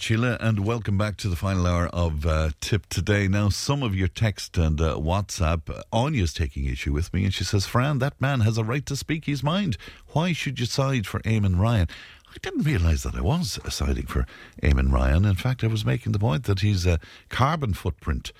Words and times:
Sheila, 0.00 0.36
and 0.40 0.64
welcome 0.64 0.96
back 0.96 1.16
to 1.16 1.28
the 1.28 1.34
final 1.34 1.66
hour 1.66 1.88
of 1.88 2.24
uh, 2.24 2.50
Tipp 2.60 2.86
Today. 2.88 3.26
Now, 3.26 3.48
some 3.48 3.82
of 3.82 3.92
your 3.92 4.06
text 4.06 4.56
and 4.56 4.80
uh, 4.80 4.94
WhatsApp, 4.94 5.68
uh, 5.68 5.82
Anya's 5.92 6.32
taking 6.32 6.66
issue 6.66 6.92
with 6.92 7.12
me, 7.12 7.24
and 7.24 7.34
she 7.34 7.42
says, 7.42 7.66
Fran, 7.66 7.98
that 7.98 8.20
man 8.20 8.38
has 8.42 8.56
a 8.56 8.62
right 8.62 8.86
to 8.86 8.94
speak 8.94 9.24
his 9.24 9.42
mind. 9.42 9.76
Why 10.10 10.32
should 10.32 10.60
you 10.60 10.66
side 10.66 11.08
for 11.08 11.18
Eamon 11.22 11.58
Ryan? 11.58 11.88
I 12.30 12.36
didn't 12.40 12.62
realise 12.62 13.02
that 13.02 13.16
I 13.16 13.20
was 13.20 13.58
siding 13.68 14.06
for 14.06 14.26
Eamon 14.62 14.92
Ryan. 14.92 15.24
In 15.24 15.34
fact, 15.34 15.64
I 15.64 15.66
was 15.66 15.84
making 15.84 16.12
the 16.12 16.20
point 16.20 16.44
that 16.44 16.60
he's 16.60 16.86
a 16.86 17.00
carbon 17.28 17.74
footprint 17.74 18.30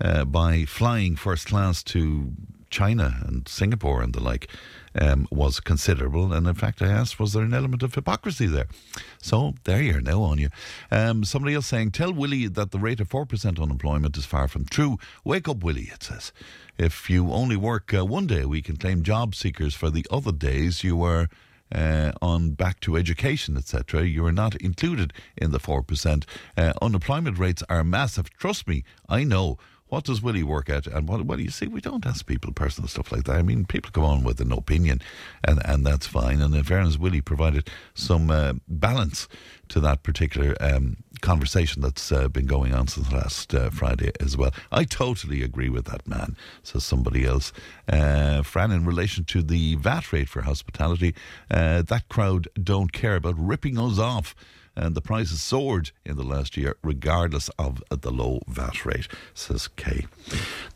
uh, 0.00 0.24
by 0.24 0.64
flying 0.64 1.16
first 1.16 1.48
class 1.48 1.82
to 1.82 2.32
China 2.76 3.22
and 3.26 3.48
Singapore 3.48 4.02
and 4.02 4.12
the 4.12 4.22
like 4.22 4.48
um, 4.94 5.26
was 5.30 5.60
considerable. 5.60 6.30
And 6.34 6.46
in 6.46 6.54
fact, 6.54 6.82
I 6.82 6.88
asked, 6.88 7.18
was 7.18 7.32
there 7.32 7.42
an 7.42 7.54
element 7.54 7.82
of 7.82 7.94
hypocrisy 7.94 8.44
there? 8.44 8.68
So 9.16 9.54
there 9.64 9.80
you 9.80 9.96
are 9.96 10.00
now 10.02 10.20
on 10.20 10.36
you. 10.36 10.50
Um, 10.90 11.24
somebody 11.24 11.54
else 11.54 11.68
saying, 11.68 11.92
tell 11.92 12.12
Willie 12.12 12.48
that 12.48 12.72
the 12.72 12.78
rate 12.78 13.00
of 13.00 13.08
4% 13.08 13.58
unemployment 13.58 14.18
is 14.18 14.26
far 14.26 14.46
from 14.46 14.66
true. 14.66 14.98
Wake 15.24 15.48
up, 15.48 15.64
Willie, 15.64 15.90
it 15.90 16.02
says. 16.02 16.32
If 16.76 17.08
you 17.08 17.32
only 17.32 17.56
work 17.56 17.94
uh, 17.94 18.04
one 18.04 18.26
day 18.26 18.42
a 18.42 18.48
week 18.48 18.68
and 18.68 18.78
claim 18.78 19.02
job 19.02 19.34
seekers 19.34 19.74
for 19.74 19.88
the 19.88 20.06
other 20.10 20.32
days, 20.32 20.84
you 20.84 21.02
are. 21.02 21.28
Uh, 21.74 22.12
on 22.22 22.50
back 22.50 22.78
to 22.78 22.96
education, 22.96 23.56
etc., 23.56 24.04
you 24.04 24.24
are 24.24 24.30
not 24.30 24.54
included 24.62 25.12
in 25.36 25.50
the 25.50 25.58
4%. 25.58 26.24
Uh, 26.56 26.72
unemployment 26.80 27.38
rates 27.38 27.60
are 27.68 27.82
massive. 27.82 28.30
Trust 28.38 28.68
me, 28.68 28.84
I 29.08 29.24
know 29.24 29.58
what 29.88 30.04
does 30.04 30.20
Willie 30.20 30.42
work 30.42 30.68
at? 30.68 30.86
And 30.86 31.08
what, 31.08 31.24
well, 31.24 31.40
you 31.40 31.50
see, 31.50 31.66
we 31.66 31.80
don't 31.80 32.06
ask 32.06 32.26
people 32.26 32.52
personal 32.52 32.88
stuff 32.88 33.12
like 33.12 33.24
that. 33.24 33.36
I 33.36 33.42
mean, 33.42 33.64
people 33.64 33.90
come 33.92 34.04
on 34.04 34.24
with 34.24 34.40
an 34.40 34.52
opinion, 34.52 35.00
and, 35.44 35.60
and 35.64 35.86
that's 35.86 36.06
fine. 36.06 36.40
And 36.40 36.54
in 36.54 36.64
fairness, 36.64 36.98
Willie 36.98 37.20
provided 37.20 37.68
some 37.94 38.30
uh, 38.30 38.54
balance 38.68 39.28
to 39.68 39.80
that 39.80 40.02
particular 40.02 40.56
um, 40.60 40.98
conversation 41.20 41.82
that's 41.82 42.10
uh, 42.10 42.28
been 42.28 42.46
going 42.46 42.74
on 42.74 42.88
since 42.88 43.12
last 43.12 43.54
uh, 43.54 43.70
Friday 43.70 44.12
as 44.20 44.36
well. 44.36 44.52
I 44.72 44.84
totally 44.84 45.42
agree 45.42 45.68
with 45.68 45.86
that 45.86 46.06
man, 46.06 46.36
says 46.62 46.84
somebody 46.84 47.24
else. 47.24 47.52
Uh, 47.88 48.42
Fran, 48.42 48.70
in 48.70 48.84
relation 48.84 49.24
to 49.26 49.42
the 49.42 49.76
VAT 49.76 50.12
rate 50.12 50.28
for 50.28 50.42
hospitality, 50.42 51.14
uh, 51.50 51.82
that 51.82 52.08
crowd 52.08 52.48
don't 52.60 52.92
care 52.92 53.16
about 53.16 53.34
ripping 53.38 53.78
us 53.78 53.98
off 53.98 54.34
and 54.76 54.94
the 54.94 55.00
prices 55.00 55.40
soared 55.40 55.90
in 56.04 56.16
the 56.16 56.22
last 56.22 56.56
year, 56.56 56.76
regardless 56.82 57.48
of 57.58 57.82
the 57.90 58.10
low 58.10 58.40
VAT 58.46 58.84
rate, 58.84 59.08
says 59.34 59.68
Kay. 59.68 60.06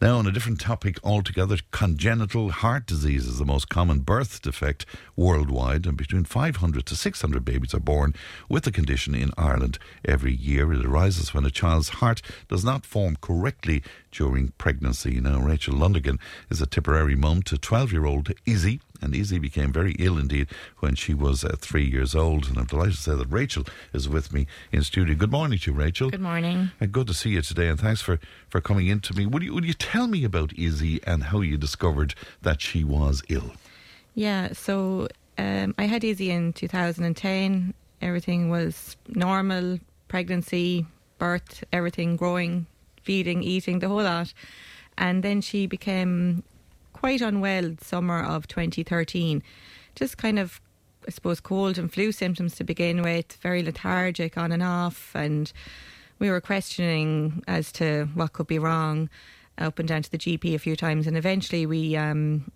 Now, 0.01 0.19
on 0.19 0.27
a 0.27 0.33
different 0.33 0.61
topic 0.61 0.99
altogether, 1.05 1.59
congenital 1.71 2.51
heart 2.51 2.87
disease 2.87 3.27
is 3.27 3.39
the 3.39 3.45
most 3.45 3.69
common 3.69 4.01
birth 4.01 4.41
defect 4.41 4.87
worldwide, 5.17 5.87
and 5.87 5.97
between 5.97 6.25
500 6.25 6.87
to 6.87 6.97
600 6.97 7.45
babies 7.45 7.75
are 7.75 7.81
born 7.81 8.15
with 8.49 8.65
the 8.65 8.73
condition 8.73 9.15
in 9.15 9.31
Ireland 9.37 9.79
every 10.05 10.35
year. 10.35 10.73
It 10.73 10.87
arises 10.87 11.35
when 11.35 11.45
a 11.45 11.51
child's 11.51 11.91
heart 12.01 12.23
does 12.49 12.65
not 12.65 12.87
form 12.87 13.17
correctly 13.21 13.83
during 14.11 14.53
pregnancy. 14.59 15.21
Now, 15.21 15.41
Rachel 15.41 15.75
Lundigan 15.75 16.19
is 16.49 16.61
a 16.61 16.67
Tipperary 16.67 17.17
mum 17.17 17.43
to 17.43 17.59
12 17.59 17.93
year 17.93 18.07
old 18.07 18.33
Izzy 18.47 18.81
and 19.01 19.15
Izzy 19.15 19.39
became 19.39 19.73
very 19.73 19.93
ill 19.99 20.19
indeed 20.19 20.49
when 20.79 20.95
she 20.95 21.15
was 21.15 21.45
uh, 21.45 21.57
three 21.59 21.85
years 21.85 22.15
old. 22.15 22.49
And 22.49 22.59
I'm 22.59 22.67
delighted 22.67 22.95
to 22.95 23.01
say 23.01 23.15
that 23.15 23.29
Rachel 23.29 23.65
is 23.93 24.09
with 24.09 24.33
me 24.33 24.47
in 24.73 24.83
studio. 24.83 25.15
Good 25.15 25.31
morning 25.31 25.59
to 25.59 25.71
you, 25.71 25.77
Rachel. 25.77 26.11
Good 26.11 26.21
morning. 26.21 26.71
And 26.81 26.93
good 26.93 27.07
to 27.07 27.15
see 27.15 27.31
you 27.31 27.43
today, 27.43 27.69
and 27.69 27.79
thanks 27.79 28.01
for, 28.01 28.19
for 28.49 28.61
coming 28.61 28.87
in 28.87 29.01
to 29.01 29.15
me. 29.15 29.27
Would 29.27 29.43
you, 29.43 29.55
would 29.55 29.65
you 29.65 29.75
tell 29.75 30.07
me 30.07 30.25
about 30.25 30.53
Izzy 30.59 31.01
and 31.05 31.25
how 31.25 31.41
you 31.41 31.57
discovered 31.57 32.15
that 32.43 32.61
she 32.61 32.85
was 32.85 33.23
ill? 33.29 33.53
Yeah, 34.15 34.53
so 34.53 35.09
um, 35.39 35.75
I 35.79 35.85
had 35.85 36.05
Izzy 36.05 36.31
in 36.31 36.53
2010. 36.53 37.75
Everything 38.03 38.51
was 38.51 38.97
normal 39.09 39.79
pregnancy, 40.09 40.87
birth, 41.19 41.65
everything 41.73 42.17
growing, 42.17 42.67
feeding, 43.03 43.43
eating, 43.43 43.79
the 43.79 43.89
whole 43.89 44.03
lot. 44.03 44.33
And 44.99 45.23
then 45.23 45.41
she 45.41 45.67
became 45.67 46.43
quite 47.01 47.23
unwell 47.23 47.75
summer 47.81 48.23
of 48.23 48.47
2013. 48.47 49.43
Just 49.95 50.19
kind 50.19 50.39
of, 50.39 50.61
I 51.09 51.11
suppose, 51.11 51.41
cold 51.41 51.79
and 51.79 51.91
flu 51.91 52.13
symptoms 52.13 52.55
to 52.57 52.65
begin 52.65 53.01
with, 53.01 53.33
very 53.41 53.63
lethargic 53.63 54.37
on 54.37 54.53
and 54.53 54.63
off. 54.63 55.13
And 55.15 55.51
we 56.19 56.29
were 56.31 56.43
questioning 56.43 57.43
as 57.49 57.73
to 57.73 58.11
what 58.13 58.35
could 58.35 58.47
be 58.47 58.59
wrong 58.59 59.09
up 59.57 59.79
and 59.79 59.89
down 59.89 60.03
to 60.03 60.11
the 60.11 60.19
GP 60.19 60.55
a 60.55 60.59
few 60.59 60.77
times. 60.77 61.07
And 61.07 61.17
eventually 61.17 61.65
we 61.65 61.97
um, 61.97 62.51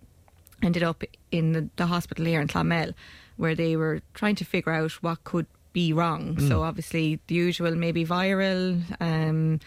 ended 0.61 0.83
up 0.83 1.03
in 1.31 1.53
the, 1.53 1.67
the, 1.77 1.87
hospital 1.87 2.25
here 2.25 2.39
in 2.39 2.47
Clonmel 2.47 2.93
where 3.37 3.55
they 3.55 3.75
were 3.75 4.01
trying 4.13 4.35
to 4.35 4.45
figure 4.45 4.71
out 4.71 4.91
what 5.01 5.23
could 5.23 5.47
be 5.73 5.91
wrong. 5.91 6.35
Mm. 6.35 6.47
So 6.47 6.61
obviously 6.61 7.19
the 7.25 7.35
usual, 7.35 7.73
maybe 7.73 8.05
viral. 8.05 8.79
Um, 9.01 9.59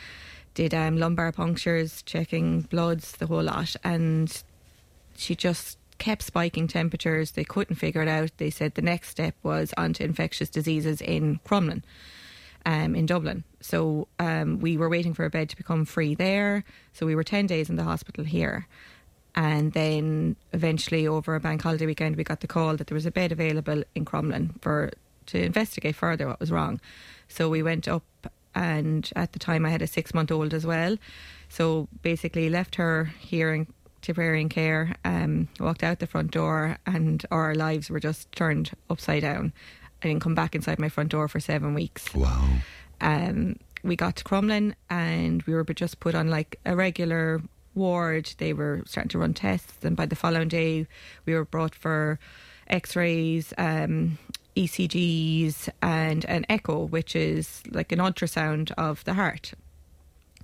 did 0.55 0.75
um, 0.75 0.99
lumbar 0.99 1.31
punctures, 1.31 2.03
checking 2.03 2.63
bloods, 2.63 3.13
the 3.13 3.27
whole 3.27 3.45
lot, 3.45 3.77
and 3.85 4.43
she 5.19 5.35
just 5.35 5.79
kept 5.99 6.23
spiking 6.23 6.69
temperatures. 6.69 7.33
They 7.33 7.45
couldn't 7.45 7.77
figure 7.77 8.03
it 8.03 8.09
out. 8.09 8.31
They 8.37 8.51
said 8.51 8.75
the 8.75 8.83
next 8.83 9.09
step 9.09 9.35
was 9.43 9.75
onto 9.77 10.05
infectious 10.05 10.49
diseases 10.49 11.01
in 11.01 11.41
Crumlin. 11.45 11.83
Um, 12.67 12.95
in 12.95 13.07
Dublin. 13.07 13.45
So 13.61 14.09
um, 14.19 14.59
we 14.59 14.77
were 14.77 14.91
waiting 14.91 15.15
for 15.15 15.25
a 15.25 15.31
bed 15.31 15.49
to 15.49 15.57
become 15.57 15.87
free 15.87 16.15
there. 16.15 16.65
So 16.93 17.07
we 17.07 17.15
were 17.15 17.25
10 17.25 17.47
days 17.47 17.71
in 17.71 17.77
the 17.77 17.85
hospital 17.85 18.25
here. 18.25 18.67
And 19.35 19.73
then 19.73 20.37
eventually, 20.53 21.07
over 21.07 21.35
a 21.35 21.41
bank 21.41 21.63
holiday 21.63 21.87
weekend, 21.87 22.17
we 22.17 22.25
got 22.25 22.41
the 22.41 22.47
call 22.47 22.77
that 22.77 22.89
there 22.89 22.95
was 22.97 23.07
a 23.07 23.11
bed 23.11 23.33
available 23.33 23.85
in 23.95 24.05
Crumlin 24.05 24.61
for 24.61 24.91
to 25.27 25.43
investigate 25.43 25.95
further 25.95 26.27
what 26.27 26.41
was 26.41 26.51
wrong. 26.51 26.81
So 27.29 27.49
we 27.49 27.63
went 27.63 27.87
up, 27.87 28.05
and 28.55 29.09
at 29.15 29.33
the 29.33 29.39
time 29.39 29.65
I 29.65 29.71
had 29.71 29.81
a 29.81 29.87
six 29.87 30.13
month 30.13 30.33
old 30.33 30.53
as 30.53 30.67
well. 30.67 30.97
So 31.49 31.89
basically, 32.03 32.51
left 32.51 32.75
her 32.75 33.13
here 33.21 33.55
in 33.55 33.69
Tipperary 34.03 34.45
care, 34.47 34.95
um, 35.05 35.49
walked 35.59 35.83
out 35.83 35.99
the 35.99 36.07
front 36.07 36.31
door, 36.31 36.79
and 36.87 37.25
our 37.31 37.55
lives 37.55 37.91
were 37.91 38.01
just 38.01 38.31
turned 38.33 38.71
upside 38.89 39.23
down. 39.23 39.53
I 40.03 40.09
didn't 40.09 40.23
come 40.23 40.35
back 40.35 40.55
inside 40.55 40.79
my 40.79 40.89
front 40.89 41.11
door 41.11 41.29
for 41.29 41.41
seven 41.41 41.75
weeks. 41.75 42.15
Wow. 42.15 42.49
Um, 43.01 43.57
we 43.83 43.97
got 43.97 44.17
to 44.17 44.25
Crumlin, 44.25 44.75
and 44.89 45.43
we 45.43 45.55
were 45.55 45.65
just 45.65 46.01
put 46.01 46.15
on 46.15 46.29
like 46.29 46.59
a 46.65 46.77
regular 46.77 47.43
ward. 47.75 48.35
They 48.39 48.53
were 48.53 48.83
starting 48.87 49.11
to 49.11 49.19
run 49.19 49.35
tests, 49.35 49.85
and 49.85 49.97
by 49.97 50.07
the 50.07 50.17
following 50.17 50.49
day, 50.49 50.87
we 51.27 51.35
were 51.35 51.45
brought 51.45 51.75
for 51.75 52.19
X-rays, 52.69 53.53
um, 53.59 54.19
ECGs, 54.57 55.69
and 55.83 56.25
an 56.27 56.47
echo, 56.49 56.85
which 56.85 57.17
is 57.17 57.63
like 57.71 57.93
an 57.93 57.99
ultrasound 57.99 58.73
of 58.73 59.05
the 59.05 59.15
heart. 59.15 59.53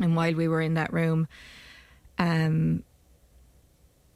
And 0.00 0.16
while 0.16 0.34
we 0.34 0.48
were 0.48 0.60
in 0.60 0.74
that 0.74 0.92
room, 0.92 1.28
um, 2.18 2.82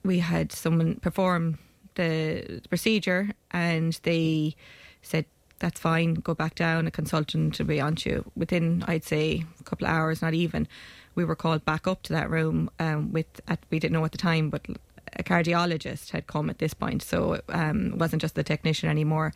we 0.08 0.18
had 0.18 0.50
someone 0.52 0.96
perform 0.96 1.58
the 1.94 2.60
procedure 2.68 3.30
and 3.50 4.00
they 4.02 4.56
said 5.02 5.24
that's 5.60 5.80
fine 5.80 6.14
go 6.14 6.34
back 6.34 6.54
down 6.54 6.86
a 6.86 6.90
consultant 6.90 7.58
will 7.58 7.66
be 7.66 7.80
on 7.80 7.94
to 7.94 8.10
you. 8.10 8.32
Within 8.34 8.84
i'd 8.88 9.04
say 9.04 9.44
a 9.60 9.64
couple 9.64 9.86
of 9.86 9.92
hours 9.92 10.22
not 10.22 10.34
even 10.34 10.66
we 11.14 11.24
were 11.24 11.36
called 11.36 11.64
back 11.64 11.86
up 11.86 12.02
to 12.04 12.12
that 12.12 12.30
room 12.30 12.70
um, 12.78 13.12
with 13.12 13.40
at, 13.48 13.58
we 13.70 13.78
didn't 13.78 13.92
know 13.92 14.04
at 14.04 14.12
the 14.12 14.18
time 14.18 14.50
but 14.50 14.62
a 15.16 15.22
cardiologist 15.22 16.10
had 16.10 16.26
come 16.26 16.50
at 16.50 16.58
this 16.58 16.74
point. 16.74 17.02
So 17.02 17.40
um, 17.48 17.92
it 17.92 17.98
wasn't 17.98 18.22
just 18.22 18.34
the 18.34 18.44
technician 18.44 18.88
anymore. 18.88 19.32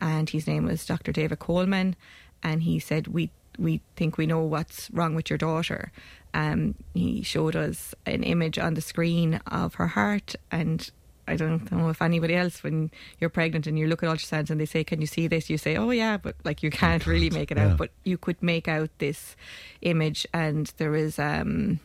And 0.00 0.28
his 0.28 0.46
name 0.46 0.64
was 0.64 0.84
dr 0.84 1.10
david 1.12 1.38
coleman. 1.38 1.96
And 2.42 2.62
he 2.62 2.78
said 2.78 3.08
we 3.08 3.30
we 3.58 3.80
think 3.96 4.16
we 4.16 4.26
know 4.26 4.40
what's 4.40 4.90
wrong 4.90 5.14
with 5.14 5.30
your 5.30 5.38
daughter 5.38 5.92
um, 6.34 6.74
he 6.94 7.22
showed 7.22 7.56
us 7.56 7.94
an 8.04 8.22
image 8.22 8.58
on 8.58 8.74
the 8.74 8.80
screen 8.80 9.40
of 9.46 9.74
her 9.74 9.86
heart 9.88 10.34
and 10.50 10.90
I 11.28 11.36
don't 11.36 11.70
know 11.72 11.88
if 11.88 12.00
anybody 12.00 12.34
else, 12.34 12.62
when 12.62 12.90
you're 13.18 13.30
pregnant 13.30 13.66
and 13.66 13.78
you 13.78 13.86
look 13.86 14.02
at 14.02 14.08
ultrasounds 14.08 14.50
and 14.50 14.60
they 14.60 14.66
say, 14.66 14.84
"Can 14.84 15.00
you 15.00 15.06
see 15.06 15.26
this?" 15.26 15.50
You 15.50 15.58
say, 15.58 15.76
"Oh 15.76 15.90
yeah," 15.90 16.16
but 16.16 16.36
like 16.44 16.62
you 16.62 16.70
can't 16.70 17.06
really 17.06 17.30
make 17.30 17.50
it 17.50 17.58
yeah. 17.58 17.72
out. 17.72 17.78
But 17.78 17.90
you 18.04 18.16
could 18.16 18.40
make 18.42 18.68
out 18.68 18.90
this 18.98 19.34
image, 19.82 20.26
and 20.32 20.72
there 20.76 20.94
is 20.94 21.18
um, 21.18 21.80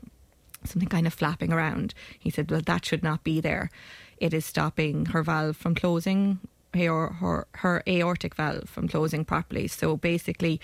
something 0.63 0.89
kind 0.89 1.07
of 1.07 1.13
flapping 1.13 1.51
around. 1.51 1.93
He 2.19 2.29
said, 2.29 2.51
"Well, 2.51 2.61
that 2.61 2.85
should 2.85 3.03
not 3.03 3.23
be 3.23 3.41
there. 3.41 3.71
It 4.17 4.33
is 4.33 4.45
stopping 4.45 5.07
her 5.07 5.23
valve 5.23 5.57
from 5.57 5.73
closing, 5.73 6.39
her 6.75 7.07
her, 7.07 7.47
her 7.53 7.83
aortic 7.87 8.35
valve 8.35 8.69
from 8.69 8.87
closing 8.87 9.25
properly. 9.25 9.67
So 9.67 9.97
basically." 9.97 10.61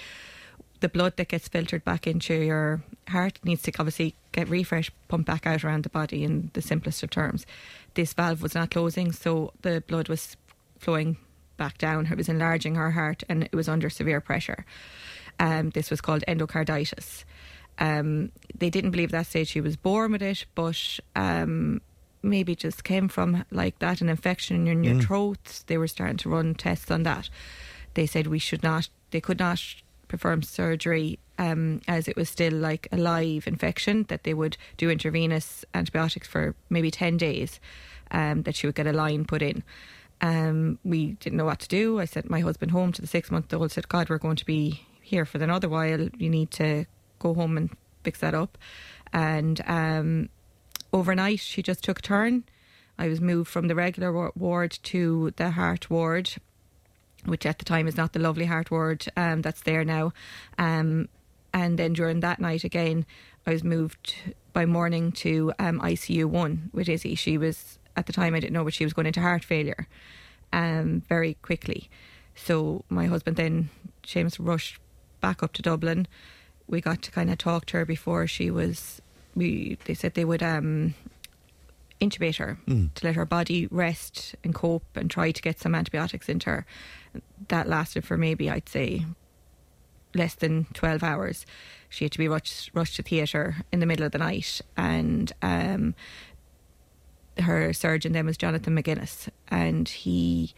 The 0.79 0.89
blood 0.89 1.18
that 1.18 1.29
gets 1.29 1.47
filtered 1.47 1.83
back 1.83 2.06
into 2.07 2.33
your 2.33 2.83
heart 3.09 3.39
needs 3.44 3.62
to 3.63 3.71
obviously 3.79 4.15
get 4.31 4.50
refresh, 4.50 4.91
pumped 5.07 5.27
back 5.27 5.47
out 5.47 5.63
around 5.63 5.83
the 5.83 5.89
body 5.89 6.24
in 6.24 6.51
the 6.53 6.62
simplest 6.62 7.03
of 7.03 7.09
terms. 7.09 7.45
This 7.95 8.13
valve 8.13 8.41
was 8.41 8.53
not 8.53 8.71
closing, 8.71 9.12
so 9.12 9.53
the 9.62 9.83
blood 9.88 10.07
was 10.07 10.38
flowing 10.77 11.18
back 11.57 11.77
down. 11.77 12.07
It 12.07 12.18
was 12.18 12.29
enlarging 12.29 12.75
her 12.75 12.91
heart 12.91 13.24
and 13.27 13.44
it 13.44 13.56
was 13.56 13.68
under 13.68 13.89
severe 13.89 14.21
pressure. 14.21 14.65
Um, 15.39 15.71
this 15.71 15.89
was 15.89 16.01
called 16.01 16.24
endocarditis. 16.27 17.24
Um, 17.79 18.31
they 18.57 18.69
didn't 18.69 18.91
believe 18.91 19.12
that 19.12 19.27
stage 19.27 19.50
she 19.50 19.62
was 19.62 19.75
born 19.75 20.12
with 20.12 20.21
it, 20.21 20.45
but 20.56 21.00
um, 21.15 21.81
maybe 22.24 22.56
just 22.56 22.83
came 22.83 23.07
from 23.07 23.45
like 23.51 23.79
that 23.79 24.01
an 24.01 24.09
infection 24.09 24.68
in 24.68 24.83
your 24.83 25.01
throat. 25.01 25.63
They 25.68 25.77
were 25.77 25.88
starting 25.88 26.18
to 26.18 26.29
run 26.29 26.56
tests 26.56 26.89
on 26.89 27.03
that. 27.03 27.29
They 27.94 28.06
said 28.06 28.27
we 28.27 28.39
should 28.39 28.63
not, 28.63 28.89
they 29.12 29.21
could 29.21 29.39
not 29.39 29.63
perform 30.07 30.44
surgery 30.44 31.19
um, 31.38 31.81
as 31.88 32.07
it 32.07 32.15
was 32.15 32.30
still 32.30 32.54
like 32.54 32.88
a 32.92 32.98
live 32.98 33.48
infection, 33.48 34.06
that 34.09 34.24
they 34.24 34.33
would 34.33 34.57
do 34.77 34.89
intravenous 34.89 35.65
antibiotics 35.74 36.27
for 36.27 36.56
maybe 36.69 36.92
10 36.92 37.18
days, 37.18 37.59
um, 38.12 38.44
that 38.44 38.56
she 38.56 38.68
would 38.68 38.75
get 38.75 38.88
a 38.88 38.94
line 38.94 39.25
put 39.25 39.42
in. 39.42 39.63
Um, 40.19 40.80
we 40.83 41.13
didn't 41.13 41.38
know 41.38 41.45
what 41.45 41.59
to 41.59 41.68
do. 41.68 42.00
I 42.00 42.06
sent 42.06 42.30
my 42.30 42.39
husband 42.39 42.71
home 42.71 42.92
to 42.94 43.01
the 43.01 43.07
six 43.07 43.30
month 43.30 43.54
old, 43.54 43.71
said, 43.71 43.88
God, 43.88 44.09
we're 44.09 44.18
going 44.18 44.36
to 44.38 44.45
be 44.45 44.88
here 45.01 45.25
for 45.25 45.38
another 45.38 45.69
while. 45.69 46.10
You 46.18 46.30
need 46.30 46.51
to 46.51 46.86
go 47.19 47.33
home 47.33 47.57
and 47.57 47.69
fix 48.03 48.19
that 48.19 48.33
up. 48.33 48.57
And 49.13 49.62
um, 49.68 50.30
overnight, 50.92 51.39
she 51.39 51.62
just 51.62 51.83
took 51.83 52.00
a 52.00 52.01
turn. 52.01 52.45
I 52.98 53.07
was 53.07 53.21
moved 53.21 53.50
from 53.50 53.68
the 53.68 53.75
regular 53.75 54.31
ward 54.36 54.77
to 54.83 55.33
the 55.38 55.51
heart 55.51 55.89
ward, 55.89 56.31
which 57.27 57.45
at 57.45 57.59
the 57.59 57.65
time 57.65 57.88
is 57.88 57.97
not 57.97 58.13
the 58.13 58.19
lovely 58.19 58.45
heart 58.45 58.71
ward 58.71 59.06
um, 59.18 59.41
that's 59.41 59.62
there 59.62 59.83
now. 59.83 60.13
Um, 60.57 61.09
and 61.53 61.77
then 61.77 61.94
during 61.94 62.21
that 62.21 62.39
night 62.39 62.63
again, 62.63 63.06
I 63.45 63.51
was 63.51 63.63
moved 63.63 64.15
by 64.53 64.65
morning 64.65 65.12
to 65.13 65.53
um, 65.59 65.79
ICU 65.79 66.25
one 66.25 66.69
with 66.74 66.89
Izzy. 66.89 67.15
She 67.15 67.38
was 67.38 67.79
at 67.95 68.06
the 68.06 68.13
time 68.13 68.33
I 68.33 68.39
didn't 68.39 68.53
know, 68.53 68.63
but 68.63 68.74
she 68.74 68.83
was 68.83 68.94
going 68.94 69.07
into 69.07 69.21
heart 69.21 69.44
failure 69.44 69.88
um, 70.53 71.01
very 71.07 71.35
quickly. 71.41 71.89
So 72.35 72.85
my 72.89 73.06
husband 73.07 73.38
then, 73.38 73.69
Seamus, 74.03 74.38
rushed 74.39 74.79
back 75.19 75.44
up 75.44 75.53
to 75.53 75.62
Dublin. 75.62 76.07
We 76.68 76.81
got 76.81 77.01
to 77.03 77.12
kind 77.12 77.29
of 77.31 77.38
talk 77.38 77.65
to 77.68 77.77
her 77.77 77.85
before 77.85 78.27
she 78.27 78.51
was. 78.51 79.01
We 79.35 79.77
they 79.85 79.94
said 79.94 80.13
they 80.13 80.25
would 80.25 80.44
intubate 82.00 82.38
her 82.38 82.58
to 82.68 83.06
let 83.06 83.16
her 83.16 83.26
body 83.26 83.68
rest 83.72 84.36
and 84.44 84.54
cope 84.54 84.86
and 84.96 85.10
try 85.10 85.32
to 85.32 85.42
get 85.42 85.60
some 85.60 85.74
antibiotics 85.76 86.30
into 86.30 86.50
her. 86.50 86.66
That 87.48 87.68
lasted 87.68 88.06
for 88.06 88.18
maybe 88.18 88.50
I'd 88.50 88.70
say 88.70 89.06
less 90.14 90.36
than 90.36 90.66
12 90.74 91.04
hours. 91.04 91.46
She 91.90 92.06
had 92.06 92.12
to 92.12 92.18
be 92.18 92.28
rushed, 92.28 92.72
rushed 92.74 92.96
to 92.98 93.04
theatre 93.04 93.58
in 93.72 93.80
the 93.80 93.86
middle 93.86 94.06
of 94.06 94.12
the 94.12 94.18
night. 94.18 94.62
And 94.76 95.32
um, 95.42 95.96
her 97.40 97.74
surgeon 97.74 98.14
then 98.14 98.26
was 98.26 98.38
Jonathan 98.38 98.76
McGuinness. 98.76 99.30
And 99.48 99.88
he 99.88 100.54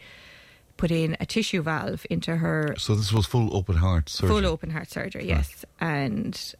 put 0.76 0.90
in 0.90 1.16
a 1.20 1.26
tissue 1.26 1.62
valve 1.62 2.06
into 2.08 2.36
her 2.36 2.74
So 2.78 2.94
this 2.94 3.12
was 3.12 3.26
full 3.26 3.54
open 3.54 3.76
heart 3.76 4.08
surgery. 4.08 4.28
full 4.40 4.46
open 4.46 4.70
heart 4.70 4.90
surgery, 4.90 5.28
yes. 5.28 5.64
And 5.78 6.54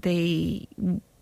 they 0.00 0.66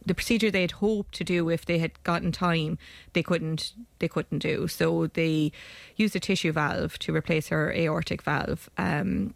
the 0.07 0.15
procedure 0.15 0.51
they 0.51 0.63
had 0.63 0.73
hoped 0.73 1.15
to 1.15 1.25
do 1.25 1.49
if 1.49 1.65
they 1.67 1.79
had 1.79 2.03
gotten 2.03 2.33
time 2.33 2.79
they 3.13 3.23
couldn't 3.23 3.73
they 3.99 4.09
couldn't 4.09 4.41
do. 4.41 4.69
So 4.69 5.07
they 5.09 5.53
used 5.97 6.17
a 6.17 6.21
tissue 6.21 6.53
valve 6.53 6.99
to 7.01 7.15
replace 7.15 7.49
her 7.49 7.73
aortic 7.73 8.23
valve 8.23 8.69
um 8.79 9.35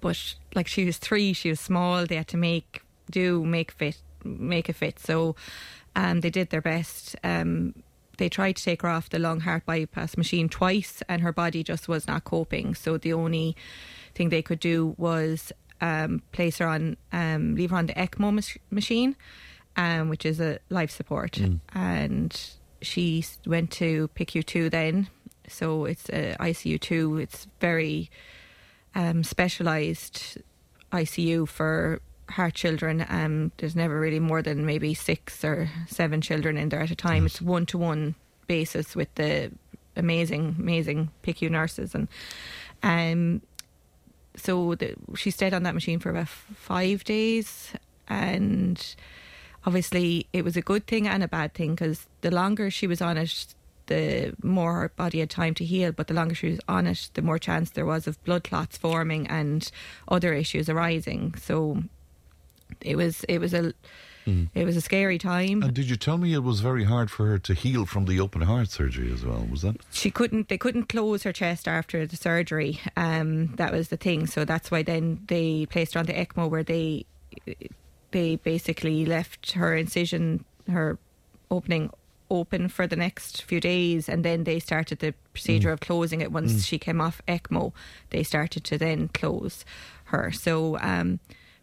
but 0.00 0.34
like 0.54 0.68
she 0.68 0.84
was 0.84 0.98
three 0.98 1.32
she 1.32 1.50
was 1.50 1.60
small 1.60 2.06
they 2.06 2.16
had 2.16 2.28
to 2.28 2.36
make 2.36 2.82
do 3.10 3.44
make 3.44 3.72
fit 3.72 4.00
make 4.24 4.68
it 4.68 4.76
fit. 4.76 4.98
So 4.98 5.36
um 5.96 6.20
they 6.20 6.30
did 6.30 6.50
their 6.50 6.62
best. 6.62 7.16
Um 7.24 7.74
they 8.18 8.28
tried 8.28 8.56
to 8.56 8.64
take 8.64 8.82
her 8.82 8.88
off 8.88 9.08
the 9.08 9.18
long 9.18 9.40
heart 9.40 9.64
bypass 9.64 10.16
machine 10.16 10.48
twice 10.48 11.02
and 11.08 11.22
her 11.22 11.32
body 11.32 11.62
just 11.62 11.88
was 11.88 12.06
not 12.06 12.24
coping. 12.24 12.74
So 12.74 12.98
the 12.98 13.12
only 13.12 13.56
thing 14.14 14.28
they 14.28 14.42
could 14.42 14.60
do 14.60 14.94
was 14.98 15.52
um, 15.80 16.22
place 16.32 16.58
her 16.58 16.66
on, 16.66 16.96
um, 17.12 17.54
leave 17.54 17.70
her 17.70 17.76
on 17.76 17.86
the 17.86 17.94
ECMO 17.94 18.34
mach- 18.34 18.60
machine, 18.70 19.16
um, 19.78 20.08
which 20.08 20.26
is 20.26 20.40
a 20.40 20.58
life 20.68 20.90
support. 20.90 21.38
And 21.72 22.38
she 22.82 23.24
went 23.46 23.70
to 23.72 24.08
PICU2 24.14 24.70
then. 24.70 25.08
So 25.48 25.86
it's 25.86 26.10
a 26.10 26.36
ICU2. 26.38 27.22
It's 27.22 27.46
very 27.60 28.10
um, 28.94 29.22
specialised 29.24 30.36
ICU 30.92 31.48
for 31.48 32.00
heart 32.28 32.54
children. 32.54 33.06
Um, 33.08 33.52
there's 33.58 33.76
never 33.76 33.98
really 33.98 34.18
more 34.18 34.42
than 34.42 34.66
maybe 34.66 34.92
six 34.94 35.44
or 35.44 35.70
seven 35.86 36.20
children 36.20 36.58
in 36.58 36.68
there 36.68 36.80
at 36.80 36.90
a 36.90 36.96
time. 36.96 37.24
It's 37.24 37.40
one 37.40 37.64
to 37.66 37.78
one 37.78 38.16
basis 38.48 38.96
with 38.96 39.14
the 39.14 39.52
amazing, 39.96 40.56
amazing 40.58 41.10
PICU 41.22 41.50
nurses 41.50 41.94
and. 41.94 42.08
Um, 42.82 43.42
so 44.36 44.76
the, 44.76 44.94
she 45.16 45.32
stayed 45.32 45.52
on 45.52 45.64
that 45.64 45.74
machine 45.74 45.98
for 45.98 46.10
about 46.10 46.28
five 46.28 47.02
days 47.02 47.72
and 48.06 48.94
obviously 49.68 50.26
it 50.32 50.42
was 50.48 50.56
a 50.56 50.62
good 50.62 50.86
thing 50.86 51.06
and 51.06 51.22
a 51.22 51.28
bad 51.28 51.52
thing 51.52 51.74
because 51.74 52.06
the 52.22 52.30
longer 52.30 52.70
she 52.70 52.86
was 52.86 53.00
on 53.02 53.18
it 53.18 53.54
the 53.86 54.34
more 54.42 54.72
her 54.80 54.88
body 54.96 55.18
had 55.20 55.30
time 55.30 55.54
to 55.54 55.64
heal. 55.64 55.92
But 55.92 56.06
the 56.08 56.14
longer 56.14 56.34
she 56.34 56.48
was 56.52 56.60
on 56.68 56.86
it 56.86 57.10
the 57.14 57.22
more 57.22 57.38
chance 57.38 57.70
there 57.70 57.84
was 57.94 58.06
of 58.06 58.22
blood 58.24 58.44
clots 58.44 58.78
forming 58.78 59.26
and 59.26 59.70
other 60.16 60.32
issues 60.32 60.68
arising. 60.70 61.34
So 61.48 61.82
it 62.80 62.96
was 62.96 63.24
it 63.24 63.38
was 63.40 63.52
a 63.52 63.74
it 64.54 64.64
was 64.68 64.76
a 64.76 64.82
scary 64.82 65.18
time. 65.18 65.62
And 65.62 65.72
did 65.72 65.88
you 65.88 65.96
tell 65.96 66.18
me 66.18 66.34
it 66.34 66.44
was 66.52 66.60
very 66.60 66.84
hard 66.84 67.10
for 67.10 67.24
her 67.30 67.38
to 67.38 67.54
heal 67.54 67.84
from 67.86 68.04
the 68.04 68.20
open 68.20 68.42
heart 68.42 68.68
surgery 68.70 69.10
as 69.12 69.24
well? 69.24 69.46
Was 69.50 69.62
that? 69.62 69.76
she 69.90 70.10
couldn't 70.10 70.48
they 70.48 70.58
couldn't 70.58 70.88
close 70.94 71.22
her 71.24 71.32
chest 71.42 71.68
after 71.68 72.06
the 72.06 72.16
surgery. 72.16 72.80
Um 73.04 73.54
that 73.56 73.72
was 73.72 73.88
the 73.88 73.96
thing. 74.06 74.26
So 74.26 74.44
that's 74.44 74.70
why 74.70 74.82
then 74.82 75.04
they 75.28 75.66
placed 75.74 75.92
her 75.94 76.00
on 76.00 76.06
the 76.06 76.14
ECMO 76.24 76.44
where 76.50 76.66
they 76.72 77.04
they 78.10 78.36
basically 78.36 79.04
left 79.04 79.52
her 79.52 79.74
incision 79.74 80.44
her 80.68 80.98
opening 81.50 81.90
open 82.30 82.68
for 82.68 82.86
the 82.86 82.96
next 82.96 83.42
few 83.42 83.60
days 83.60 84.08
and 84.08 84.24
then 84.24 84.44
they 84.44 84.58
started 84.58 84.98
the 84.98 85.14
procedure 85.32 85.72
of 85.72 85.80
closing 85.80 86.20
it 86.20 86.30
once 86.30 86.64
she 86.66 86.78
came 86.78 87.00
off 87.00 87.22
ECMO. 87.26 87.72
They 88.10 88.22
started 88.22 88.64
to 88.64 88.78
then 88.78 89.08
close 89.08 89.64
her. 90.04 90.30
So 90.30 90.78
um 90.80 91.20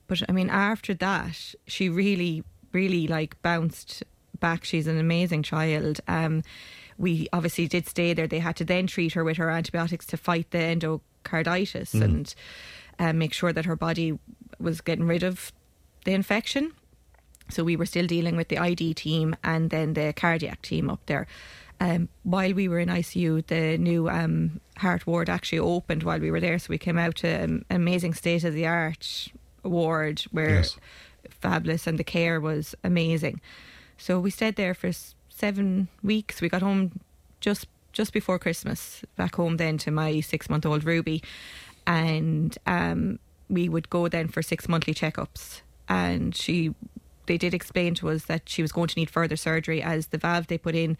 but 0.07 0.21
I 0.27 0.31
mean 0.31 0.49
after 0.49 0.93
that 0.95 1.53
she 1.67 1.89
really 1.89 2.43
really 2.71 3.07
like 3.07 3.39
bounced 3.41 4.03
back. 4.39 4.63
She's 4.65 4.87
an 4.87 4.97
amazing 4.97 5.43
child. 5.43 6.01
Um 6.07 6.41
we 6.97 7.27
obviously 7.33 7.67
did 7.67 7.87
stay 7.87 8.13
there. 8.13 8.27
They 8.27 8.39
had 8.39 8.55
to 8.55 8.65
then 8.65 8.87
treat 8.87 9.13
her 9.13 9.23
with 9.23 9.37
her 9.37 9.49
antibiotics 9.49 10.05
to 10.07 10.17
fight 10.17 10.49
the 10.51 10.59
endocarditis 10.59 11.93
and 11.93 12.33
um, 12.99 13.17
make 13.17 13.33
sure 13.33 13.51
that 13.51 13.65
her 13.65 13.75
body 13.75 14.17
was 14.59 14.79
getting 14.81 15.05
rid 15.05 15.21
of 15.21 15.51
the 16.05 16.13
infection 16.13 16.71
so 17.49 17.63
we 17.63 17.75
were 17.75 17.85
still 17.85 18.07
dealing 18.07 18.35
with 18.35 18.47
the 18.47 18.57
ID 18.57 18.93
team 18.95 19.35
and 19.43 19.69
then 19.69 19.93
the 19.93 20.13
cardiac 20.13 20.61
team 20.63 20.89
up 20.89 20.99
there. 21.05 21.27
Um, 21.79 22.09
while 22.23 22.53
we 22.53 22.67
were 22.67 22.79
in 22.79 22.89
ICU, 22.89 23.45
the 23.45 23.77
new 23.77 24.09
um, 24.09 24.61
heart 24.77 25.05
ward 25.05 25.29
actually 25.29 25.59
opened 25.59 26.03
while 26.03 26.19
we 26.19 26.31
were 26.31 26.39
there. 26.39 26.57
So 26.57 26.67
we 26.69 26.77
came 26.79 26.97
out 26.97 27.15
to 27.17 27.27
an 27.27 27.65
amazing 27.69 28.13
state 28.15 28.43
of 28.43 28.53
the 28.53 28.65
art 28.65 29.27
ward 29.63 30.21
where 30.31 30.55
Yes. 30.55 30.77
fabulous 31.29 31.85
and 31.85 31.99
the 31.99 32.03
care 32.03 32.39
was 32.39 32.73
amazing. 32.83 33.41
So 33.97 34.19
we 34.19 34.31
stayed 34.31 34.55
there 34.55 34.73
for 34.73 34.91
seven 35.29 35.87
weeks. 36.01 36.41
We 36.41 36.49
got 36.49 36.61
home 36.61 36.99
just 37.41 37.67
just 37.93 38.11
before 38.11 38.39
Christmas, 38.39 39.03
back 39.15 39.35
home 39.35 39.57
then 39.57 39.77
to 39.77 39.91
my 39.91 40.19
six 40.19 40.49
month 40.49 40.65
old 40.65 40.83
Ruby, 40.83 41.21
and 41.87 42.57
um, 42.65 43.19
we 43.49 43.69
would 43.69 43.89
go 43.89 44.07
then 44.09 44.27
for 44.27 44.41
six 44.41 44.67
monthly 44.67 44.93
checkups. 44.93 45.61
And 45.87 46.35
she, 46.35 46.73
they 47.27 47.37
did 47.37 47.53
explain 47.53 47.93
to 47.95 48.09
us 48.09 48.25
that 48.25 48.47
she 48.49 48.61
was 48.61 48.71
going 48.71 48.87
to 48.89 48.99
need 48.99 49.09
further 49.09 49.35
surgery 49.35 49.81
as 49.81 50.07
the 50.07 50.17
valve 50.17 50.47
they 50.47 50.57
put 50.57 50.75
in, 50.75 50.97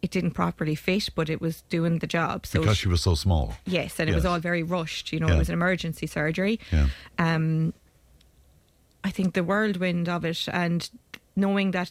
it 0.00 0.10
didn't 0.12 0.30
properly 0.32 0.76
fit, 0.76 1.08
but 1.16 1.28
it 1.28 1.40
was 1.40 1.62
doing 1.62 1.98
the 1.98 2.06
job. 2.06 2.46
So 2.46 2.60
Because 2.60 2.76
she- 2.76 2.82
she 2.82 2.88
was 2.88 3.02
so 3.02 3.14
small. 3.16 3.54
yes, 3.66 3.98
and 3.98 4.08
it 4.08 4.14
was 4.14 4.24
all 4.24 4.38
very 4.38 4.62
rushed. 4.62 5.12
You 5.12 5.18
know, 5.20 5.26
Yeah. 5.28 5.34
it 5.34 5.38
was 5.38 5.48
an 5.48 5.54
emergency 5.54 6.06
surgery. 6.06 6.60
Yeah. 6.70 6.88
Um, 7.18 7.74
I 9.02 9.10
think 9.10 9.34
the 9.34 9.42
whirlwind 9.42 10.08
of 10.08 10.24
it 10.24 10.46
and 10.52 10.88
knowing 11.34 11.70
that 11.72 11.90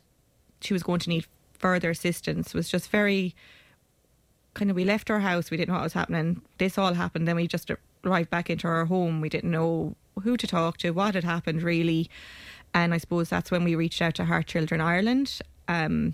she 0.62 0.74
was 0.74 0.84
going 0.84 1.00
to 1.02 1.10
need 1.10 1.26
further 1.54 1.90
assistance 1.90 2.54
was 2.54 2.70
just 2.70 2.90
very 2.90 3.36
kind 4.54 4.70
of. 4.72 4.76
We 4.76 4.86
left 4.86 5.10
our 5.10 5.20
house, 5.20 5.50
we 5.52 5.58
didn't 5.58 5.70
know 5.70 5.76
what 5.76 5.84
was 5.84 5.94
happening. 5.94 6.42
This 6.60 6.78
all 6.78 6.94
happened, 6.94 7.28
then 7.28 7.36
we 7.36 7.48
just 7.48 7.70
arrived 8.06 8.30
back 8.30 8.50
into 8.50 8.68
our 8.68 8.86
home. 8.86 9.20
We 9.22 9.30
didn't 9.30 9.52
know 9.52 9.96
who 10.24 10.38
to 10.38 10.48
talk 10.48 10.78
to, 10.78 10.92
what 10.92 11.16
had 11.16 11.24
happened 11.24 11.62
really, 11.64 12.10
and 12.74 12.94
I 12.94 12.98
suppose 12.98 13.30
that's 13.30 13.52
when 13.52 13.64
we 13.64 13.76
reached 13.76 14.02
out 14.02 14.16
to 14.16 14.26
Heart 14.26 14.48
Children 14.48 14.82
Ireland. 14.82 15.40
Um, 15.68 16.14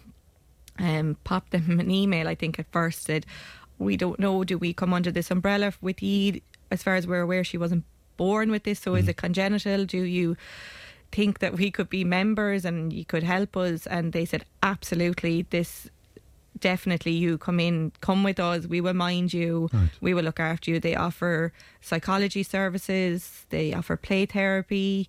um, 0.79 1.17
popped 1.23 1.51
them 1.51 1.79
an 1.79 1.91
email, 1.91 2.27
I 2.27 2.35
think, 2.35 2.57
at 2.57 2.71
first 2.71 3.03
said, 3.03 3.25
We 3.77 3.97
don't 3.97 4.19
know, 4.19 4.43
do 4.43 4.57
we 4.57 4.73
come 4.73 4.93
under 4.93 5.11
this 5.11 5.29
umbrella 5.29 5.73
with 5.81 6.01
Yi? 6.01 6.41
As 6.71 6.81
far 6.81 6.95
as 6.95 7.05
we're 7.05 7.21
aware, 7.21 7.43
she 7.43 7.57
wasn't 7.57 7.85
born 8.17 8.51
with 8.51 8.63
this? 8.63 8.79
So 8.79 8.95
is 8.95 9.07
it 9.07 9.17
congenital? 9.17 9.85
Do 9.85 9.99
you 9.99 10.35
think 11.11 11.39
that 11.39 11.53
we 11.53 11.69
could 11.69 11.89
be 11.89 12.03
members 12.03 12.65
and 12.65 12.91
you 12.91 13.05
could 13.05 13.23
help 13.23 13.55
us? 13.55 13.85
And 13.85 14.13
they 14.13 14.25
said, 14.25 14.45
absolutely. 14.63 15.43
This 15.43 15.89
definitely 16.63 17.11
you 17.11 17.37
come 17.37 17.59
in, 17.59 17.91
come 17.99 18.23
with 18.23 18.39
us. 18.39 18.65
We 18.65 18.79
will 18.79 18.93
mind 18.93 19.33
you. 19.33 19.69
We 20.01 20.13
will 20.13 20.23
look 20.23 20.39
after 20.39 20.71
you. 20.71 20.79
They 20.79 20.95
offer 20.95 21.51
psychology 21.81 22.41
services. 22.41 23.45
They 23.49 23.73
offer 23.73 23.97
play 23.97 24.25
therapy. 24.25 25.07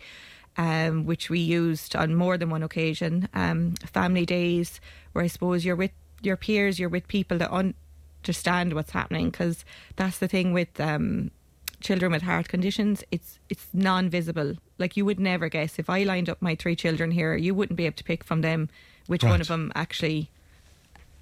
Um, 0.56 1.04
which 1.04 1.30
we 1.30 1.40
used 1.40 1.96
on 1.96 2.14
more 2.14 2.38
than 2.38 2.48
one 2.48 2.62
occasion. 2.62 3.28
Um, 3.34 3.74
family 3.92 4.24
days, 4.24 4.80
where 5.12 5.24
I 5.24 5.26
suppose 5.26 5.64
you're 5.64 5.74
with 5.74 5.90
your 6.22 6.36
peers, 6.36 6.78
you're 6.78 6.88
with 6.96 7.08
people 7.08 7.38
that 7.38 7.50
understand 7.50 8.72
what's 8.72 8.92
happening. 8.92 9.30
Because 9.30 9.64
that's 9.96 10.18
the 10.18 10.28
thing 10.28 10.52
with 10.52 10.78
um, 10.80 11.32
children 11.80 12.12
with 12.12 12.22
heart 12.22 12.46
conditions; 12.46 13.02
it's 13.10 13.40
it's 13.48 13.66
non-visible. 13.72 14.54
Like 14.78 14.96
you 14.96 15.04
would 15.04 15.18
never 15.18 15.48
guess. 15.48 15.80
If 15.80 15.90
I 15.90 16.04
lined 16.04 16.28
up 16.28 16.40
my 16.40 16.54
three 16.54 16.76
children 16.76 17.10
here, 17.10 17.34
you 17.34 17.52
wouldn't 17.52 17.76
be 17.76 17.86
able 17.86 17.96
to 17.96 18.04
pick 18.04 18.22
from 18.22 18.42
them 18.42 18.68
which 19.06 19.24
one 19.24 19.40
of 19.40 19.48
them 19.48 19.72
actually 19.74 20.30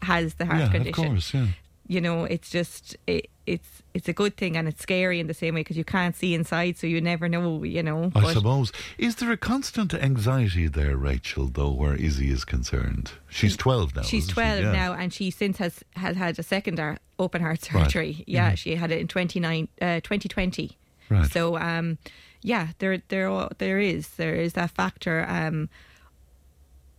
has 0.03 0.35
the 0.35 0.47
heart 0.47 0.61
yeah, 0.61 0.69
condition 0.69 1.05
of 1.05 1.11
course, 1.11 1.35
yeah. 1.35 1.47
you 1.87 2.01
know 2.01 2.25
it's 2.25 2.51
just 2.51 2.97
it, 3.07 3.29
it's 3.47 3.83
it's 3.95 4.09
a 4.09 4.13
good 4.13 4.37
thing 4.37 4.57
and 4.57 4.69
it's 4.69 4.81
scary 4.83 5.19
in 5.21 5.27
the 5.27 5.35
same 5.35 5.55
way 5.55 5.61
because 5.61 5.77
you 5.77 5.85
can't 5.85 6.17
see 6.17 6.35
inside 6.35 6.77
so 6.79 6.87
you 6.87 7.01
never 7.01 7.29
know 7.29 7.63
you 7.65 7.83
know 7.83 8.11
I 8.15 8.33
suppose. 8.33 8.73
Is 8.99 9.17
there 9.17 9.31
a 9.33 9.37
constant 9.37 9.93
anxiety 9.95 10.67
there, 10.69 10.97
Rachel, 10.97 11.47
though, 11.47 11.73
where 11.73 11.95
Izzy 11.95 12.31
is 12.31 12.45
concerned? 12.45 13.13
She's 13.29 13.57
12 13.57 13.97
now. 13.97 14.03
she's 14.03 14.25
isn't 14.25 14.31
she? 14.31 14.35
12 14.35 14.63
Yeah. 14.63 14.73
now 14.73 14.93
and 14.95 15.13
she 15.13 15.31
since 15.31 15.59
has 15.59 15.85
has 15.97 16.17
had 16.17 16.39
a 16.39 16.43
second 16.43 16.81
open 17.19 17.43
heart 17.43 17.61
Right. 17.73 17.85
surgery 17.85 18.25
yeah 18.27 18.55
she 18.55 18.77
had 18.77 18.91
it 18.91 19.01
in 19.01 19.09
29 19.09 19.69
uh, 19.81 20.01
2020 20.01 20.77
Right. 21.11 21.31
so 21.31 21.59
um 21.59 21.99
yeah 22.43 22.69
there 22.79 23.03
there 23.09 23.49
there 23.59 23.79
is 23.79 24.09
there 24.17 24.35
is 24.35 24.55
that 24.55 24.71
factor 24.71 25.27
um 25.29 25.69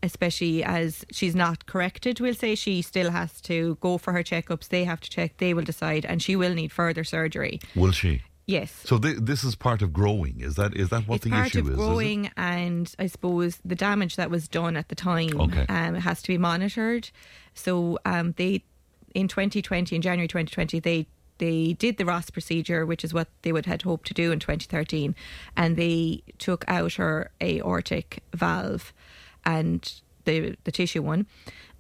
especially 0.04 0.64
as 0.64 1.06
she's 1.12 1.36
not 1.36 1.66
corrected 1.66 2.20
we'll 2.20 2.36
say 2.36 2.54
she 2.56 2.82
still 2.82 3.10
has 3.12 3.42
to 3.42 3.76
go 3.82 3.98
for 3.98 4.12
her 4.14 4.22
checkups 4.24 4.68
they 4.70 4.84
have 4.84 5.00
to 5.00 5.10
check 5.10 5.38
they 5.38 5.54
will 5.56 5.64
decide 5.64 6.06
and 6.06 6.22
she 6.22 6.36
will 6.36 6.54
need 6.54 6.72
further 6.72 7.04
surgery 7.04 7.60
Will 7.76 7.92
she? 7.92 8.22
yes 8.46 8.70
So 8.86 8.98
thi- 8.98 9.20
this 9.32 9.44
is 9.46 9.56
part 9.56 9.82
of 9.82 9.90
growing. 9.94 10.36
Is 10.42 10.56
that 10.60 10.76
is 10.76 10.90
that 10.90 11.08
what 11.08 11.16
it's 11.16 11.26
the 11.26 11.32
issue 11.42 11.60
of 11.62 11.68
is? 11.68 11.74
is? 11.74 11.76
it? 11.76 11.78
growing 11.78 12.22
and 12.36 12.94
I 13.00 13.08
suppose 13.08 13.52
the 13.64 13.76
damage 13.76 14.18
that 14.18 14.30
was 14.30 14.48
done 14.50 14.76
at 14.82 14.88
the 14.90 14.96
time 14.96 15.40
Okay. 15.46 15.66
um, 15.70 15.96
has 15.96 16.22
to 16.24 16.28
be 16.28 16.38
monitored. 16.38 17.10
So 17.54 17.98
um, 18.14 18.34
they 18.38 18.64
in 19.16 19.28
2020 19.30 19.96
in 19.96 20.02
January 20.02 20.28
2020 20.28 20.80
they 20.82 21.08
they 21.40 21.74
did 21.74 21.98
the 21.98 22.06
Ross 22.06 22.30
procedure, 22.30 22.86
which 22.86 23.04
is 23.04 23.12
what 23.14 23.28
they 23.42 23.52
would 23.52 23.66
had 23.66 23.82
hoped 23.82 24.06
to 24.08 24.14
do 24.14 24.32
in 24.32 24.40
2013, 24.40 25.16
and 25.58 25.76
they 25.78 26.22
took 26.38 26.64
out 26.68 26.94
her 26.94 27.32
aortic 27.42 28.22
valve 28.36 28.94
and 29.46 30.02
the 30.26 30.56
the 30.64 30.72
tissue 30.72 31.02
one, 31.02 31.26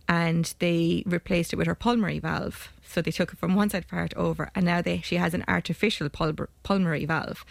and 0.08 0.54
they 0.60 1.04
replaced 1.06 1.54
it 1.54 1.56
with 1.56 1.68
her 1.68 1.76
pulmonary 1.76 2.20
valve. 2.20 2.72
So 2.86 3.02
they 3.02 3.12
took 3.12 3.34
it 3.34 3.40
from 3.40 3.56
one 3.56 3.70
side 3.70 3.86
of 3.86 3.90
her 3.90 3.98
heart 3.98 4.14
over, 4.16 4.52
and 4.56 4.66
now 4.66 4.82
they 4.82 5.02
she 5.02 5.16
has 5.16 5.34
an 5.34 5.44
artificial 5.48 6.10
pul- 6.10 6.48
pulmonary 6.64 7.06
valve, 7.06 7.46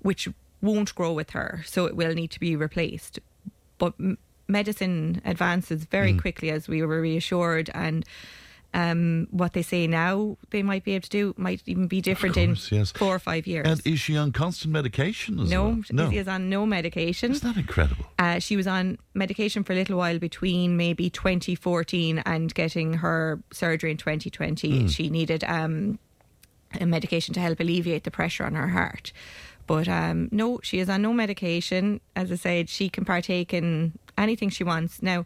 which 0.00 0.28
won't 0.60 0.94
grow 0.94 1.12
with 1.12 1.30
her, 1.30 1.62
so 1.66 1.86
it 1.86 1.96
will 1.96 2.14
need 2.14 2.30
to 2.32 2.40
be 2.40 2.56
replaced. 2.56 3.18
But 3.78 3.94
m- 3.98 4.18
medicine 4.48 5.22
advances 5.24 5.84
very 5.84 6.14
mm. 6.14 6.20
quickly, 6.20 6.50
as 6.50 6.68
we 6.68 6.82
were 6.82 7.00
reassured, 7.00 7.70
and 7.74 8.04
um, 8.74 9.28
what 9.30 9.52
they 9.52 9.62
say 9.62 9.86
now 9.86 10.36
they 10.50 10.62
might 10.62 10.84
be 10.84 10.94
able 10.94 11.04
to 11.04 11.10
do 11.10 11.34
might 11.36 11.62
even 11.66 11.86
be 11.86 12.00
different 12.00 12.34
course, 12.34 12.70
in 12.72 12.78
yes. 12.78 12.90
four 12.90 13.14
or 13.14 13.18
five 13.20 13.46
years. 13.46 13.66
And 13.66 13.80
is 13.86 14.00
she 14.00 14.16
on 14.16 14.32
constant 14.32 14.72
medication 14.72 15.36
no, 15.36 15.62
well? 15.62 15.82
No. 15.92 16.10
she 16.10 16.18
is 16.18 16.28
on 16.28 16.50
no 16.50 16.66
medication. 16.66 17.30
Isn't 17.30 17.54
that 17.54 17.58
incredible? 17.58 18.04
Uh, 18.18 18.40
she 18.40 18.56
was 18.56 18.66
on 18.66 18.98
medication 19.14 19.62
for 19.62 19.72
a 19.72 19.76
little 19.76 19.96
while 19.96 20.18
between 20.18 20.76
maybe 20.76 21.08
2014 21.08 22.18
and 22.18 22.52
getting 22.52 22.94
her 22.94 23.40
surgery 23.52 23.92
in 23.92 23.96
2020. 23.96 24.88
She 24.88 25.08
needed 25.08 25.44
um, 25.44 25.98
a 26.80 26.84
medication 26.84 27.32
to 27.34 27.40
help 27.40 27.60
alleviate 27.60 28.02
the 28.02 28.10
pressure 28.10 28.44
on 28.44 28.54
her 28.54 28.68
heart. 28.68 29.12
But 29.66 29.88
um, 29.88 30.28
no, 30.32 30.60
she 30.62 30.80
is 30.80 30.88
on 30.88 31.02
no 31.02 31.12
medication. 31.12 32.00
As 32.16 32.30
I 32.30 32.36
said, 32.36 32.68
she 32.68 32.88
can 32.88 33.04
partake 33.04 33.54
in 33.54 33.98
anything 34.18 34.50
she 34.50 34.64
wants. 34.64 35.00
Now, 35.00 35.24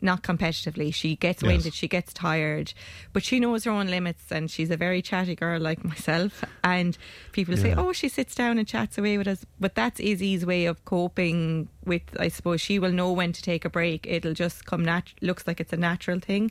not 0.00 0.22
competitively. 0.22 0.92
She 0.92 1.16
gets 1.16 1.42
Yes. 1.42 1.48
winded, 1.48 1.74
she 1.74 1.86
gets 1.88 2.12
tired, 2.12 2.72
but 3.12 3.22
she 3.22 3.38
knows 3.38 3.64
her 3.64 3.70
own 3.70 3.88
limits 3.88 4.32
and 4.32 4.50
she's 4.50 4.70
a 4.70 4.76
very 4.76 5.02
chatty 5.02 5.34
girl 5.34 5.60
like 5.60 5.84
myself. 5.84 6.44
And 6.64 6.96
people 7.32 7.56
say, 7.56 7.74
oh, 7.74 7.92
she 7.92 8.08
sits 8.08 8.34
down 8.34 8.58
and 8.58 8.66
chats 8.66 8.98
away 8.98 9.18
with 9.18 9.28
us. 9.28 9.44
But 9.60 9.74
that's 9.74 10.00
Izzy's 10.00 10.44
way 10.46 10.66
of 10.66 10.84
coping 10.84 11.68
with, 11.84 12.02
I 12.18 12.28
suppose, 12.28 12.60
she 12.60 12.78
will 12.78 12.92
know 12.92 13.12
when 13.12 13.32
to 13.32 13.42
take 13.42 13.64
a 13.64 13.70
break. 13.70 14.06
It'll 14.08 14.34
just 14.34 14.64
come 14.66 14.84
nat- 14.84 15.12
looks 15.20 15.46
like 15.46 15.60
it's 15.60 15.72
a 15.72 15.76
natural 15.76 16.20
thing, 16.20 16.50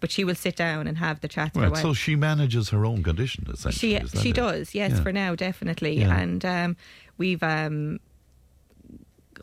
but 0.00 0.10
she 0.10 0.24
will 0.24 0.34
sit 0.34 0.56
down 0.56 0.86
and 0.86 0.98
have 0.98 1.20
the 1.20 1.28
chat. 1.28 1.52
Right. 1.54 1.76
So 1.76 1.94
she 1.94 2.16
manages 2.16 2.70
her 2.70 2.84
own 2.84 3.02
condition 3.02 3.46
essentially. 3.52 4.00
She 4.00 4.18
she 4.18 4.30
it? 4.30 4.36
does, 4.36 4.74
yes, 4.74 4.92
Yeah. 4.92 5.02
for 5.02 5.12
now, 5.12 5.34
definitely. 5.34 5.98
Yeah. 6.00 6.16
And 6.18 6.44
um, 6.44 6.76
we've 7.18 7.42
um, 7.42 8.00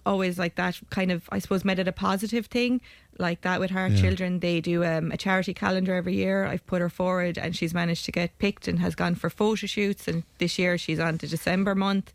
always 0.05 0.39
like 0.39 0.55
that 0.55 0.79
kind 0.89 1.11
of, 1.11 1.27
I 1.31 1.39
suppose, 1.39 1.65
made 1.65 1.79
it 1.79 1.87
a 1.87 1.91
positive 1.91 2.45
thing. 2.47 2.81
Like 3.19 3.41
that 3.41 3.59
with 3.59 3.71
Heart 3.71 3.93
Yeah. 3.93 4.01
Children, 4.01 4.39
they 4.39 4.62
do 4.62 4.83
um, 4.83 5.12
a 5.12 5.17
charity 5.17 5.53
calendar 5.53 5.95
every 5.95 6.15
year. 6.15 6.45
I've 6.45 6.65
put 6.65 6.81
her 6.81 6.89
forward, 6.89 7.38
and 7.38 7.55
she's 7.55 7.74
managed 7.74 8.05
to 8.05 8.12
get 8.12 8.38
picked 8.39 8.67
and 8.67 8.79
has 8.79 8.95
gone 8.95 9.15
for 9.15 9.29
photo 9.29 9.67
shoots. 9.67 10.07
And 10.07 10.24
this 10.38 10.57
year, 10.59 10.77
she's 10.77 11.00
on 11.00 11.17
to 11.19 11.27
December 11.27 11.75
month. 11.75 12.12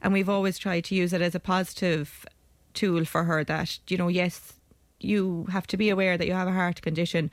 And 0.00 0.12
we've 0.12 0.28
always 0.28 0.58
tried 0.58 0.84
to 0.84 0.94
use 0.94 1.12
it 1.12 1.22
as 1.22 1.34
a 1.34 1.40
positive 1.40 2.26
tool 2.74 3.04
for 3.04 3.24
her. 3.24 3.44
That 3.44 3.78
you 3.88 3.96
know, 3.96 4.08
yes, 4.08 4.54
you 5.00 5.46
have 5.50 5.66
to 5.68 5.76
be 5.76 5.90
aware 5.90 6.16
that 6.18 6.26
you 6.26 6.32
have 6.32 6.48
a 6.48 6.52
heart 6.52 6.82
condition. 6.82 7.30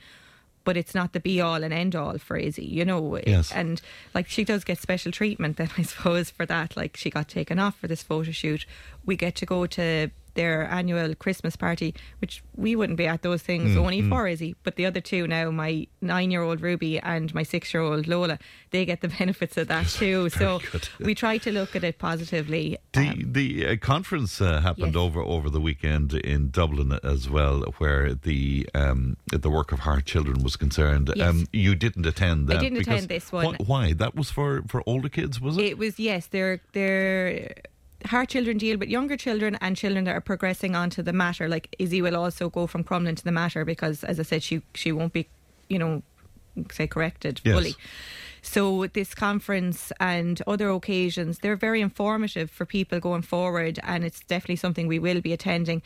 But 0.62 0.76
it's 0.76 0.94
not 0.94 1.14
the 1.14 1.20
be 1.20 1.40
all 1.40 1.64
and 1.64 1.72
end 1.72 1.96
all 1.96 2.18
for 2.18 2.36
Izzy, 2.36 2.66
you 2.66 2.84
know. 2.84 3.18
Yes. 3.26 3.50
And 3.50 3.80
like 4.14 4.28
she 4.28 4.44
does 4.44 4.62
get 4.62 4.78
special 4.78 5.10
treatment 5.10 5.56
then 5.56 5.70
I 5.78 5.82
suppose 5.82 6.28
for 6.30 6.44
that. 6.46 6.76
Like 6.76 6.96
she 6.98 7.08
got 7.08 7.28
taken 7.28 7.58
off 7.58 7.78
for 7.78 7.88
this 7.88 8.02
photo 8.02 8.30
shoot. 8.30 8.66
We 9.06 9.16
get 9.16 9.34
to 9.36 9.46
go 9.46 9.66
to 9.66 10.10
their 10.34 10.64
annual 10.70 11.14
Christmas 11.14 11.56
party, 11.56 11.94
which 12.20 12.42
we 12.56 12.76
wouldn't 12.76 12.96
be 12.98 13.06
at 13.06 13.22
those 13.22 13.42
things 13.42 13.70
Mm, 13.70 13.76
only 13.78 14.02
for 14.02 14.26
Izzy. 14.28 14.54
But 14.62 14.76
the 14.76 14.86
other 14.86 15.00
two 15.00 15.26
now, 15.26 15.50
my 15.50 15.86
nine 16.00 16.30
year 16.30 16.42
old 16.42 16.60
Ruby 16.60 16.98
and 17.00 17.32
my 17.34 17.42
six 17.42 17.72
year 17.74 17.82
old 17.82 18.06
Lola, 18.06 18.38
they 18.70 18.84
get 18.84 19.00
the 19.00 19.08
benefits 19.18 19.56
of 19.56 19.68
that 19.68 19.86
too. 19.88 20.28
So 20.30 20.60
good. 20.72 20.88
we 21.00 21.14
try 21.14 21.38
to 21.38 21.50
look 21.52 21.74
at 21.76 21.84
it 21.84 21.98
positively. 21.98 22.78
The 22.92 23.08
Um, 23.08 23.32
the 23.32 23.66
uh, 23.66 23.76
conference 23.76 24.40
uh, 24.40 24.60
happened 24.60 24.94
Yes. 24.94 25.04
over 25.04 25.20
over 25.20 25.50
the 25.50 25.60
weekend 25.60 26.14
in 26.14 26.50
Dublin 26.50 26.98
as 27.02 27.28
well, 27.28 27.62
where 27.78 28.14
the 28.14 28.68
um, 28.74 29.16
the 29.32 29.50
work 29.50 29.72
of 29.72 29.80
Heart 29.80 30.04
Children 30.06 30.42
was 30.42 30.56
concerned. 30.56 31.10
Yes. 31.16 31.28
Um, 31.28 31.46
you 31.52 31.74
didn't 31.74 32.06
attend 32.06 32.48
that. 32.48 32.58
I 32.58 32.60
didn't 32.60 32.78
attend 32.78 33.08
this 33.08 33.30
one. 33.32 33.54
Wh- 33.54 33.68
Why? 33.68 33.92
That 33.92 34.14
was 34.14 34.30
for 34.30 34.62
for 34.68 34.82
older 34.86 35.08
kids, 35.08 35.40
was 35.40 35.56
it? 35.56 35.64
It 35.64 35.78
was 35.78 35.98
yes, 35.98 36.26
they're 36.26 36.60
they're 36.72 37.54
heart 38.06 38.28
children 38.28 38.58
deal 38.58 38.78
with 38.78 38.88
younger 38.88 39.16
children 39.16 39.56
and 39.60 39.76
children 39.76 40.04
that 40.04 40.14
are 40.16 40.20
progressing 40.20 40.74
onto 40.74 41.02
the 41.02 41.12
Mater. 41.12 41.48
Like 41.48 41.74
Izzy 41.78 42.02
will 42.02 42.16
also 42.16 42.48
go 42.48 42.66
from 42.66 42.84
Crumlin 42.84 43.16
to 43.16 43.24
the 43.24 43.32
Mater 43.32 43.64
because, 43.64 44.04
as 44.04 44.18
I 44.20 44.22
said, 44.22 44.42
she 44.42 44.62
she 44.74 44.92
won't 44.92 45.12
be, 45.12 45.28
you 45.68 45.78
know, 45.78 46.02
say 46.72 46.86
corrected 46.86 47.40
Yes. 47.44 47.54
fully. 47.54 47.74
So 48.42 48.86
this 48.86 49.14
conference 49.14 49.92
and 50.00 50.40
other 50.46 50.70
occasions, 50.70 51.40
they're 51.40 51.56
very 51.56 51.82
informative 51.82 52.50
for 52.50 52.64
people 52.64 52.98
going 52.98 53.22
forward, 53.22 53.78
and 53.82 54.02
it's 54.02 54.20
definitely 54.20 54.56
something 54.56 54.86
we 54.86 54.98
will 54.98 55.20
be 55.20 55.32
attending. 55.32 55.82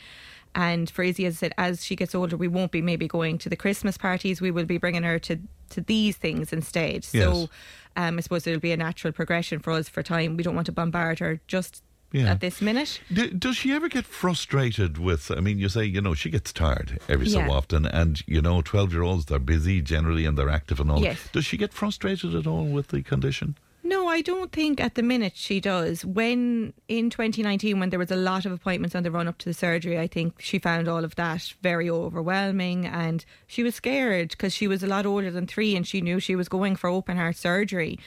And 0.57 0.89
for 0.89 1.03
Izzy, 1.03 1.25
as 1.25 1.33
I 1.33 1.37
said, 1.37 1.53
as 1.57 1.83
she 1.83 1.97
gets 1.97 2.15
older, 2.15 2.37
we 2.37 2.47
won't 2.47 2.71
be 2.71 2.81
maybe 2.81 3.09
going 3.09 3.37
to 3.39 3.49
the 3.49 3.57
Christmas 3.57 3.97
parties. 3.97 4.39
We 4.39 4.51
will 4.51 4.63
be 4.63 4.77
bringing 4.77 5.03
her 5.03 5.19
to 5.19 5.39
to 5.71 5.81
these 5.81 6.15
things 6.15 6.53
instead. 6.53 7.05
Yes. 7.11 7.11
So 7.11 7.49
um, 7.97 8.17
I 8.17 8.21
suppose 8.21 8.47
it'll 8.47 8.59
be 8.61 8.71
a 8.71 8.77
natural 8.77 9.11
progression 9.11 9.59
for 9.59 9.73
us 9.73 9.89
for 9.89 10.01
time. 10.03 10.37
We 10.37 10.43
don't 10.43 10.55
want 10.55 10.67
to 10.67 10.71
bombard 10.71 11.19
her 11.19 11.41
just 11.47 11.83
Yeah. 12.15 12.31
at 12.31 12.39
this 12.39 12.61
minute. 12.61 13.01
D- 13.11 13.29
does 13.31 13.57
she 13.57 13.71
ever 13.73 13.89
get 13.89 14.05
frustrated 14.05 14.97
with? 14.97 15.29
I 15.31 15.41
mean, 15.41 15.59
you 15.59 15.69
say 15.69 15.83
you 15.85 16.01
know 16.01 16.13
she 16.13 16.29
gets 16.29 16.53
tired 16.53 16.99
every 17.09 17.27
Yeah. 17.27 17.45
so 17.47 17.51
often, 17.53 17.85
and 17.85 18.21
you 18.27 18.41
know 18.41 18.61
twelve 18.61 18.93
year 18.93 19.01
olds 19.03 19.25
they're 19.25 19.39
busy 19.39 19.81
generally 19.81 20.25
and 20.25 20.37
they're 20.37 20.49
active 20.49 20.79
and 20.79 20.89
all. 20.91 21.01
Yes. 21.01 21.29
Does 21.33 21.45
she 21.45 21.57
get 21.57 21.73
frustrated 21.73 22.33
at 22.35 22.47
all 22.47 22.65
with 22.65 22.87
the 22.87 23.01
condition? 23.01 23.57
No, 23.83 24.07
I 24.07 24.21
don't 24.21 24.51
think 24.51 24.81
at 24.81 24.95
the 24.95 25.03
minute 25.03 25.33
she 25.35 25.59
does. 25.59 26.03
When 26.03 26.73
in 26.87 27.11
2019, 27.11 27.79
when 27.79 27.91
there 27.91 27.99
was 27.99 28.09
a 28.09 28.15
lot 28.15 28.43
of 28.47 28.51
appointments 28.51 28.95
on 28.95 29.03
the 29.03 29.11
run 29.11 29.27
up 29.27 29.37
to 29.39 29.45
the 29.45 29.53
surgery, 29.53 29.99
I 29.99 30.07
think 30.07 30.41
she 30.41 30.57
found 30.57 30.87
all 30.87 31.03
of 31.03 31.13
that 31.17 31.53
very 31.61 31.87
overwhelming 31.87 32.87
and 32.87 33.23
she 33.45 33.61
was 33.61 33.75
scared 33.75 34.29
because 34.29 34.53
she 34.53 34.67
was 34.67 34.81
a 34.81 34.87
lot 34.87 35.05
older 35.05 35.29
than 35.29 35.45
three 35.45 35.75
and 35.75 35.85
she 35.85 36.01
knew 36.01 36.19
she 36.19 36.35
was 36.35 36.49
going 36.49 36.75
for 36.75 36.89
open 36.89 37.17
heart 37.17 37.35
surgery 37.35 37.99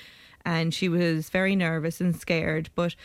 and 0.44 0.74
she 0.74 0.88
was 0.88 1.30
very 1.30 1.54
nervous 1.54 2.00
and 2.00 2.16
scared. 2.18 2.70
But 2.74 2.96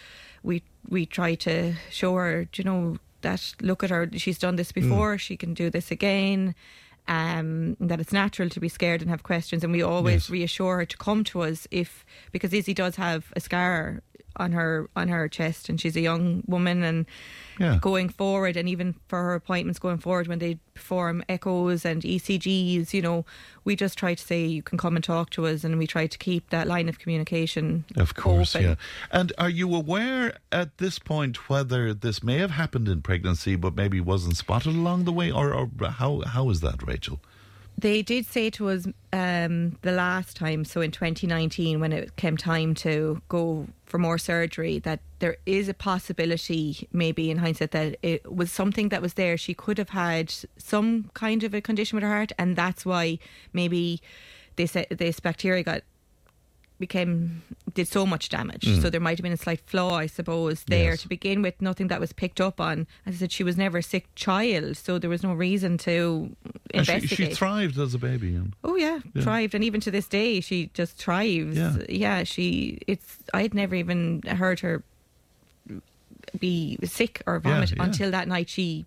we 0.43 0.61
we 0.89 1.05
tried 1.05 1.39
to 1.41 1.73
show 1.89 2.13
her, 2.15 2.47
you 2.55 2.63
know, 2.63 2.97
that 3.21 3.53
look 3.61 3.83
at 3.83 3.89
her, 3.89 4.09
she's 4.17 4.37
done 4.37 4.57
this 4.57 4.71
before, 4.73 5.17
she 5.17 5.37
can 5.37 5.53
do 5.53 5.69
this 5.69 5.91
again. 5.91 6.53
Um, 7.05 7.75
that 7.81 7.99
it's 7.99 8.13
natural 8.13 8.47
to 8.49 8.59
be 8.61 8.69
scared 8.69 9.01
and 9.01 9.09
have 9.09 9.23
questions, 9.23 9.61
and 9.63 9.73
we 9.73 9.81
always 9.83 10.23
Yes. 10.25 10.29
reassure 10.29 10.77
her 10.77 10.85
to 10.85 10.97
come 10.97 11.25
to 11.25 11.41
us 11.41 11.67
if 11.69 12.05
because 12.31 12.53
Izzy 12.53 12.73
does 12.73 12.95
have 12.95 13.25
a 13.35 13.41
scar 13.41 14.01
on 14.37 14.51
her 14.51 14.89
on 14.95 15.07
her 15.07 15.27
chest, 15.27 15.69
and 15.69 15.79
she's 15.79 15.95
a 15.95 16.01
young 16.01 16.43
woman 16.47 16.83
and. 16.83 17.05
Yeah. 17.59 17.77
Going 17.79 18.09
forward, 18.09 18.57
and 18.57 18.67
even 18.67 18.95
for 19.07 19.21
her 19.21 19.35
appointments 19.35 19.77
going 19.77 19.99
forward, 19.99 20.25
when 20.25 20.39
they 20.39 20.57
perform 20.73 21.23
echoes 21.29 21.85
and 21.85 22.01
ECGs, 22.01 22.93
you 22.93 23.01
know, 23.03 23.25
we 23.63 23.75
just 23.75 23.95
try 23.95 24.15
to 24.15 24.23
say 24.23 24.43
you 24.43 24.63
can 24.63 24.79
come 24.79 24.95
and 24.95 25.03
talk 25.03 25.29
to 25.31 25.45
us, 25.45 25.63
and 25.63 25.77
we 25.77 25.85
try 25.85 26.07
to 26.07 26.17
keep 26.17 26.49
that 26.49 26.65
line 26.65 26.89
of 26.89 26.97
communication. 26.97 27.85
Of 27.95 28.15
course, 28.15 28.55
open. 28.55 28.69
yeah. 28.69 28.75
And 29.11 29.33
are 29.37 29.51
you 29.51 29.75
aware 29.75 30.35
at 30.51 30.79
this 30.79 30.97
point 30.97 31.47
whether 31.47 31.93
this 31.93 32.23
may 32.23 32.39
have 32.39 32.49
happened 32.49 32.87
in 32.87 33.03
pregnancy, 33.03 33.55
but 33.55 33.75
maybe 33.75 34.01
wasn't 34.01 34.35
spotted 34.35 34.73
along 34.73 35.03
the 35.03 35.13
way, 35.13 35.31
or, 35.31 35.53
or 35.53 35.69
how 35.87 36.21
how 36.21 36.49
is 36.49 36.61
that, 36.61 36.81
Rachel? 36.81 37.19
They 37.77 38.01
did 38.01 38.25
say 38.25 38.49
to 38.51 38.69
us 38.69 38.87
um, 39.11 39.77
the 39.81 39.91
last 39.91 40.37
time, 40.37 40.63
so 40.63 40.81
in 40.81 40.91
2019, 40.91 41.79
when 41.79 41.91
it 41.91 42.15
came 42.15 42.37
time 42.37 42.75
to 42.75 43.21
go 43.27 43.67
for 43.85 43.97
more 43.97 44.17
surgery, 44.17 44.79
that 44.79 44.99
there 45.19 45.37
is 45.45 45.67
a 45.67 45.73
possibility, 45.73 46.87
maybe 46.93 47.29
in 47.29 47.37
hindsight, 47.37 47.71
that 47.71 47.97
it 48.01 48.33
was 48.33 48.51
something 48.51 48.89
that 48.89 49.01
was 49.01 49.15
there. 49.15 49.37
She 49.37 49.53
could 49.53 49.77
have 49.77 49.89
had 49.89 50.33
some 50.57 51.09
kind 51.13 51.43
of 51.43 51.53
a 51.53 51.61
condition 51.61 51.95
with 51.97 52.03
her 52.03 52.09
heart, 52.09 52.31
and 52.37 52.55
that's 52.55 52.85
why 52.85 53.19
maybe 53.53 54.01
said 54.65 54.87
this 54.89 55.19
bacteria 55.19 55.63
got 55.63 55.81
became 56.87 57.41
did 57.73 57.87
so 57.87 58.05
much 58.05 58.29
damage. 58.29 58.65
So 58.65 58.69
mm-hmm. 58.69 58.89
there 58.89 59.01
might 59.01 59.17
have 59.17 59.23
been 59.23 59.31
a 59.33 59.37
slight 59.37 59.61
flaw, 59.61 59.95
I 59.95 60.07
suppose, 60.07 60.63
there 60.65 60.91
Yes. 60.91 61.01
to 61.01 61.07
begin 61.07 61.41
with. 61.41 61.61
Nothing 61.61 61.87
that 61.87 61.99
was 61.99 62.13
picked 62.13 62.39
up 62.39 62.59
on. 62.59 62.87
As 63.05 63.15
I 63.15 63.17
said, 63.17 63.31
she 63.31 63.43
was 63.43 63.57
never 63.57 63.79
a 63.79 63.83
sick 63.83 64.05
child, 64.15 64.77
so 64.77 64.99
there 64.99 65.09
was 65.09 65.23
no 65.23 65.33
reason 65.33 65.77
to 65.79 66.35
And 66.73 66.85
she, 66.85 66.93
investigate. 66.93 67.29
she 67.29 67.35
thrived 67.35 67.77
as 67.79 67.93
a 67.93 67.97
baby. 67.97 68.35
And 68.35 68.53
Oh 68.63 68.75
yeah, 68.75 68.99
thrived, 69.21 69.55
and 69.55 69.63
even 69.63 69.79
to 69.81 69.91
this 69.91 70.07
day, 70.07 70.41
she 70.41 70.69
just 70.73 70.97
thrives. 70.97 71.57
Yeah. 71.57 71.77
yeah, 71.89 72.23
she. 72.23 72.79
It's. 72.87 73.17
I 73.33 73.41
had 73.41 73.53
never 73.53 73.75
even 73.75 74.21
heard 74.23 74.59
her 74.59 74.83
be 76.39 76.77
sick 76.83 77.21
or 77.25 77.39
vomit 77.39 77.73
yeah. 77.75 77.83
until 77.83 78.11
that 78.11 78.27
night 78.27 78.49
she 78.49 78.85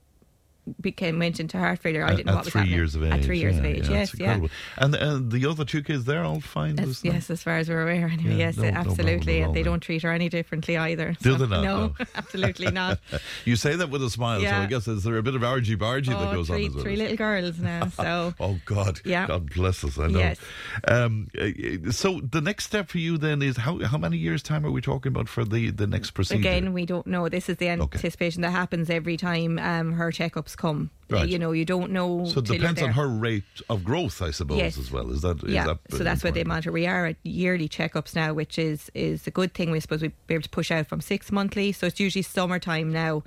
became 0.81 1.19
went 1.19 1.41
into 1.41 1.59
heart 1.59 1.79
failure. 1.79 2.05
I 2.05 2.11
didn't 2.11 2.27
know 2.27 2.35
what 2.37 2.45
was 2.45 2.53
three 2.53 2.61
happening. 2.61 2.79
years 2.79 2.95
of 2.95 3.05
age. 3.05 3.13
At 3.13 3.25
three 3.25 3.39
years 3.39 3.55
yeah, 3.55 3.61
of 3.61 3.67
age, 3.67 3.89
yeah, 3.89 3.99
yes, 3.99 4.19
yeah. 4.19 4.41
And 4.77 4.95
and 4.95 5.31
the 5.31 5.47
other 5.47 5.65
two 5.65 5.83
kids, 5.83 6.05
they're 6.05 6.25
all 6.25 6.41
fine. 6.41 6.79
As, 6.79 7.05
yes, 7.05 7.31
as 7.31 7.43
far 7.43 7.57
as 7.59 7.69
we're 7.69 7.83
aware, 7.83 8.09
anyway. 8.09 8.31
Yeah, 8.31 8.37
yes, 8.37 8.57
no- 8.57 8.65
no 8.71 8.77
absolutely, 8.77 9.41
at 9.41 9.43
all 9.43 9.49
and 9.49 9.57
they 9.57 9.63
don't 9.63 9.81
treat 9.81 10.03
her 10.03 10.13
any 10.13 10.29
differently 10.29 10.77
either. 10.77 11.17
Do 11.23 11.33
so- 11.33 11.39
they 11.39 11.47
not? 11.47 11.63
No, 11.63 11.87
No. 11.87 11.95
absolutely 12.15 12.71
not. 12.71 12.99
You 13.45 13.57
say 13.57 13.77
that 13.77 13.91
with 13.91 14.03
a 14.03 14.11
smile, 14.11 14.41
so 14.41 14.49
I 14.49 14.67
guess 14.67 14.89
is 14.89 15.05
there 15.05 15.17
a 15.17 15.23
bit 15.23 15.35
of 15.35 15.45
argy 15.45 15.77
bargy 15.77 16.07
that 16.07 16.29
oh, 16.29 16.33
goes 16.33 16.49
three, 16.49 16.69
on 16.69 16.77
as 16.77 16.83
three 16.83 16.97
little 16.97 17.17
girls 17.17 17.59
now. 17.59 17.89
So 17.97 18.35
Oh 18.41 18.59
God! 18.65 19.01
Yeah. 19.05 19.27
God 19.27 19.53
bless 19.55 19.85
us. 19.85 19.99
I 19.99 20.09
know. 20.09 20.19
Yes. 20.19 20.39
Um, 20.87 21.29
uh, 21.39 21.91
so 21.93 22.21
the 22.21 22.41
next 22.41 22.67
step 22.67 22.89
for 22.89 22.99
you 22.99 23.19
then 23.19 23.43
is 23.43 23.57
how 23.57 23.83
how 23.85 23.99
many 23.99 24.17
years 24.17 24.43
time 24.43 24.65
are 24.67 24.71
we 24.71 24.81
talking 24.81 25.11
about 25.11 25.29
for 25.29 25.45
the 25.45 25.71
the 25.71 25.87
next 25.87 26.11
procedure? 26.13 26.41
Again, 26.41 26.73
we 26.73 26.87
don't 26.87 27.07
know. 27.07 27.29
This 27.29 27.49
is 27.49 27.57
the 27.57 27.67
Okay. 27.71 27.81
anticipation 27.83 28.43
that 28.43 28.51
happens 28.51 28.91
every 28.91 29.17
time 29.17 29.59
um, 29.59 29.93
her 29.93 30.11
checkups 30.11 30.56
come. 30.57 30.91
Right. 31.09 31.29
You 31.29 31.39
know, 31.39 31.53
you 31.53 31.65
don't 31.65 31.93
know. 31.93 32.25
so 32.25 32.41
it 32.41 32.47
depends 32.47 32.83
on 32.83 32.91
her 32.91 33.07
rate 33.09 33.45
of 33.71 33.85
growth, 33.85 34.21
I 34.21 34.33
suppose, 34.33 34.59
Yes. 34.59 34.77
as 34.77 34.91
well. 34.91 35.13
Is 35.13 35.23
that? 35.23 35.43
is 35.45 35.53
yeah, 35.53 35.65
that 35.67 35.79
so 35.91 35.99
that's 35.99 36.25
what 36.25 36.35
they 36.35 36.41
important? 36.41 36.49
monitor. 36.49 36.73
We 36.73 36.87
are 36.87 37.07
at 37.07 37.17
yearly 37.23 37.69
checkups 37.69 38.17
now, 38.17 38.33
which 38.33 38.59
is 38.59 38.91
is 38.95 39.27
a 39.27 39.31
good 39.31 39.55
thing. 39.55 39.71
We 39.71 39.79
suppose 39.79 40.03
we'd 40.03 40.13
be 40.27 40.35
able 40.35 40.43
to 40.43 40.49
push 40.51 40.71
out 40.73 40.89
from 40.89 41.01
six 41.01 41.31
monthly. 41.31 41.71
So 41.71 41.87
it's 41.87 42.01
usually 42.01 42.23
summertime 42.23 42.91
now. 42.93 43.23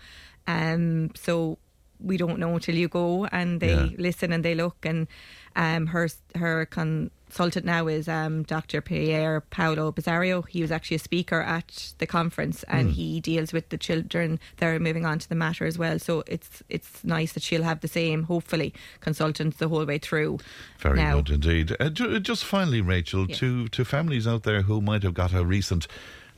Um, 0.46 1.12
so 1.16 1.58
we 2.02 2.18
don't 2.18 2.40
know 2.40 2.54
until 2.56 2.76
you 2.76 2.88
go 2.88 3.26
and 3.26 3.60
they 3.60 3.74
Yeah. 3.74 3.90
listen 3.98 4.32
and 4.34 4.44
they 4.44 4.56
look. 4.56 4.86
And 4.86 5.08
um, 5.56 5.88
her 5.88 6.08
her 6.36 6.66
consultant 6.66 7.66
now 7.66 7.88
is 7.88 8.08
um, 8.08 8.44
Dr. 8.44 8.80
Pierre 8.82 9.42
Paolo 9.42 9.92
Bizzario. 9.92 10.48
He 10.48 10.62
was 10.62 10.72
actually 10.72 10.96
a 10.96 11.00
speaker 11.00 11.42
at 11.42 11.94
the 11.98 12.08
conference, 12.08 12.64
and 12.70 12.92
he 12.92 13.20
deals 13.20 13.52
with 13.52 13.68
the 13.70 13.78
children 13.78 14.40
that 14.58 14.68
are 14.68 14.80
moving 14.80 15.06
on 15.06 15.20
to 15.20 15.28
the 15.28 15.36
Mater 15.36 15.66
as 15.66 15.78
well. 15.78 16.00
So 16.00 16.24
it's 16.28 16.64
it's 16.70 17.04
nice 17.04 17.34
that 17.34 17.44
she'll 17.44 17.64
have 17.64 17.82
the 17.82 17.88
same, 17.88 18.24
hopefully, 18.24 18.74
consultants 19.02 19.58
the 19.58 19.68
whole 19.68 19.86
way 19.86 19.98
through. 19.98 20.40
Very 20.78 20.98
now. 20.98 21.16
good 21.22 21.30
indeed. 21.32 21.76
Uh, 21.80 21.90
just 21.90 22.46
finally, 22.46 22.80
Rachel, 22.82 23.26
Yes. 23.28 23.40
to 23.40 23.68
to 23.70 23.84
families 23.84 24.26
out 24.28 24.44
there 24.44 24.62
who 24.62 24.80
might 24.82 25.04
have 25.04 25.14
got 25.16 25.34
a 25.34 25.44
recent 25.44 25.88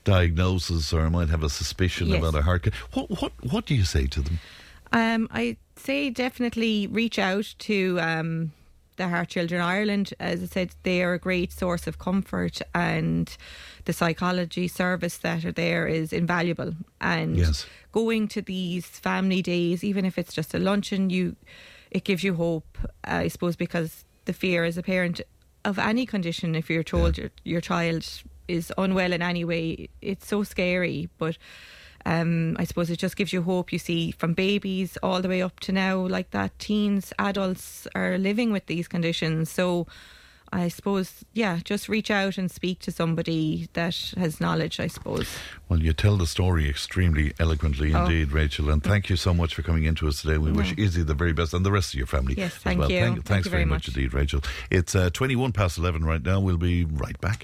diagnosis 0.03 0.91
or 0.93 1.09
might 1.09 1.29
have 1.29 1.43
a 1.43 1.49
suspicion 1.49 2.07
Yes. 2.07 2.17
about 2.19 2.35
a 2.35 2.41
heart. 2.43 2.67
What 2.93 3.09
what 3.21 3.33
what 3.51 3.65
do 3.65 3.75
you 3.75 3.83
say 3.83 4.07
to 4.07 4.21
them? 4.21 4.39
Um, 4.91 5.27
I 5.31 5.57
say 5.75 6.09
definitely 6.09 6.87
reach 6.87 7.17
out 7.17 7.55
to 7.59 7.99
um, 8.01 8.51
the 8.97 9.07
Heart 9.07 9.29
Children 9.29 9.61
Ireland. 9.61 10.13
As 10.19 10.43
I 10.43 10.45
said, 10.47 10.75
they 10.83 11.01
are 11.03 11.13
a 11.13 11.19
great 11.19 11.51
source 11.51 11.87
of 11.87 11.97
comfort, 11.97 12.61
and 12.75 13.35
the 13.85 13.93
psychology 13.93 14.67
service 14.67 15.17
that 15.19 15.45
are 15.45 15.51
there 15.51 15.87
is 15.87 16.11
invaluable. 16.13 16.73
And 16.99 17.37
Yes. 17.37 17.65
going 17.91 18.27
to 18.29 18.41
these 18.41 18.85
family 18.85 19.41
days, 19.41 19.83
even 19.83 20.05
if 20.05 20.17
it's 20.17 20.33
just 20.33 20.53
a 20.53 20.59
luncheon, 20.59 21.09
you 21.09 21.35
it 21.89 22.03
gives 22.05 22.23
you 22.23 22.35
hope. 22.35 22.77
I 23.03 23.27
suppose 23.27 23.55
because 23.55 24.05
the 24.25 24.33
fear 24.33 24.63
as 24.63 24.77
a 24.77 24.83
parent 24.83 25.21
of 25.65 25.77
any 25.79 26.05
condition, 26.05 26.55
if 26.55 26.69
you're 26.69 26.83
told 26.83 27.17
your 27.17 27.31
your 27.43 27.61
child 27.61 28.05
is 28.47 28.73
unwell 28.77 29.13
in 29.13 29.21
any 29.21 29.45
way, 29.45 29.87
it's 30.01 30.27
so 30.27 30.43
scary. 30.43 31.09
But 31.17 31.37
um, 32.05 32.55
I 32.59 32.63
suppose 32.65 32.89
it 32.89 32.97
just 32.97 33.15
gives 33.15 33.33
you 33.33 33.41
hope. 33.41 33.71
You 33.73 33.79
see, 33.79 34.11
from 34.11 34.33
babies 34.33 34.97
all 35.03 35.21
the 35.21 35.29
way 35.29 35.41
up 35.41 35.59
to 35.61 35.71
now, 35.71 35.97
like 35.99 36.31
that, 36.31 36.57
teens, 36.59 37.13
adults 37.19 37.87
are 37.95 38.17
living 38.17 38.51
with 38.51 38.65
these 38.67 38.87
conditions. 38.87 39.49
So 39.51 39.87
I 40.53 40.67
suppose, 40.67 41.23
yeah, 41.31 41.59
just 41.63 41.87
reach 41.87 42.11
out 42.11 42.37
and 42.37 42.51
speak 42.51 42.79
to 42.79 42.91
somebody 42.91 43.69
that 43.71 43.95
has 44.17 44.41
knowledge, 44.41 44.81
I 44.81 44.87
suppose. 44.87 45.29
Well, 45.69 45.79
you 45.79 45.93
tell 45.93 46.17
the 46.17 46.27
story 46.27 46.67
extremely 46.69 47.31
eloquently 47.39 47.93
Oh. 47.95 48.03
indeed, 48.03 48.33
Rachel, 48.33 48.69
and 48.69 48.83
thank 48.83 49.09
you 49.09 49.15
so 49.15 49.33
much 49.33 49.55
for 49.55 49.61
coming 49.61 49.85
into 49.85 50.09
us 50.09 50.21
today. 50.21 50.37
We 50.37 50.51
wish 50.51 50.73
Izzy 50.77 51.03
the 51.03 51.13
very 51.13 51.31
best 51.31 51.53
and 51.53 51.65
the 51.65 51.71
rest 51.71 51.93
of 51.93 51.97
your 51.97 52.07
family 52.07 52.33
Yes, 52.37 52.53
as 52.57 52.61
thank 52.63 52.79
well. 52.79 52.91
you. 52.91 52.99
Thank, 52.99 53.15
Thank 53.15 53.25
thanks 53.27 53.45
you 53.45 53.51
very 53.51 53.61
very 53.63 53.69
much 53.69 53.87
much. 53.87 53.95
indeed, 53.95 54.13
Rachel. 54.13 54.41
It's 54.69 54.93
uh, 54.93 55.09
21 55.11 55.53
past 55.53 55.77
11 55.77 56.03
right 56.03 56.21
now. 56.21 56.41
We'll 56.41 56.57
be 56.57 56.83
right 56.83 57.19
back. 57.21 57.43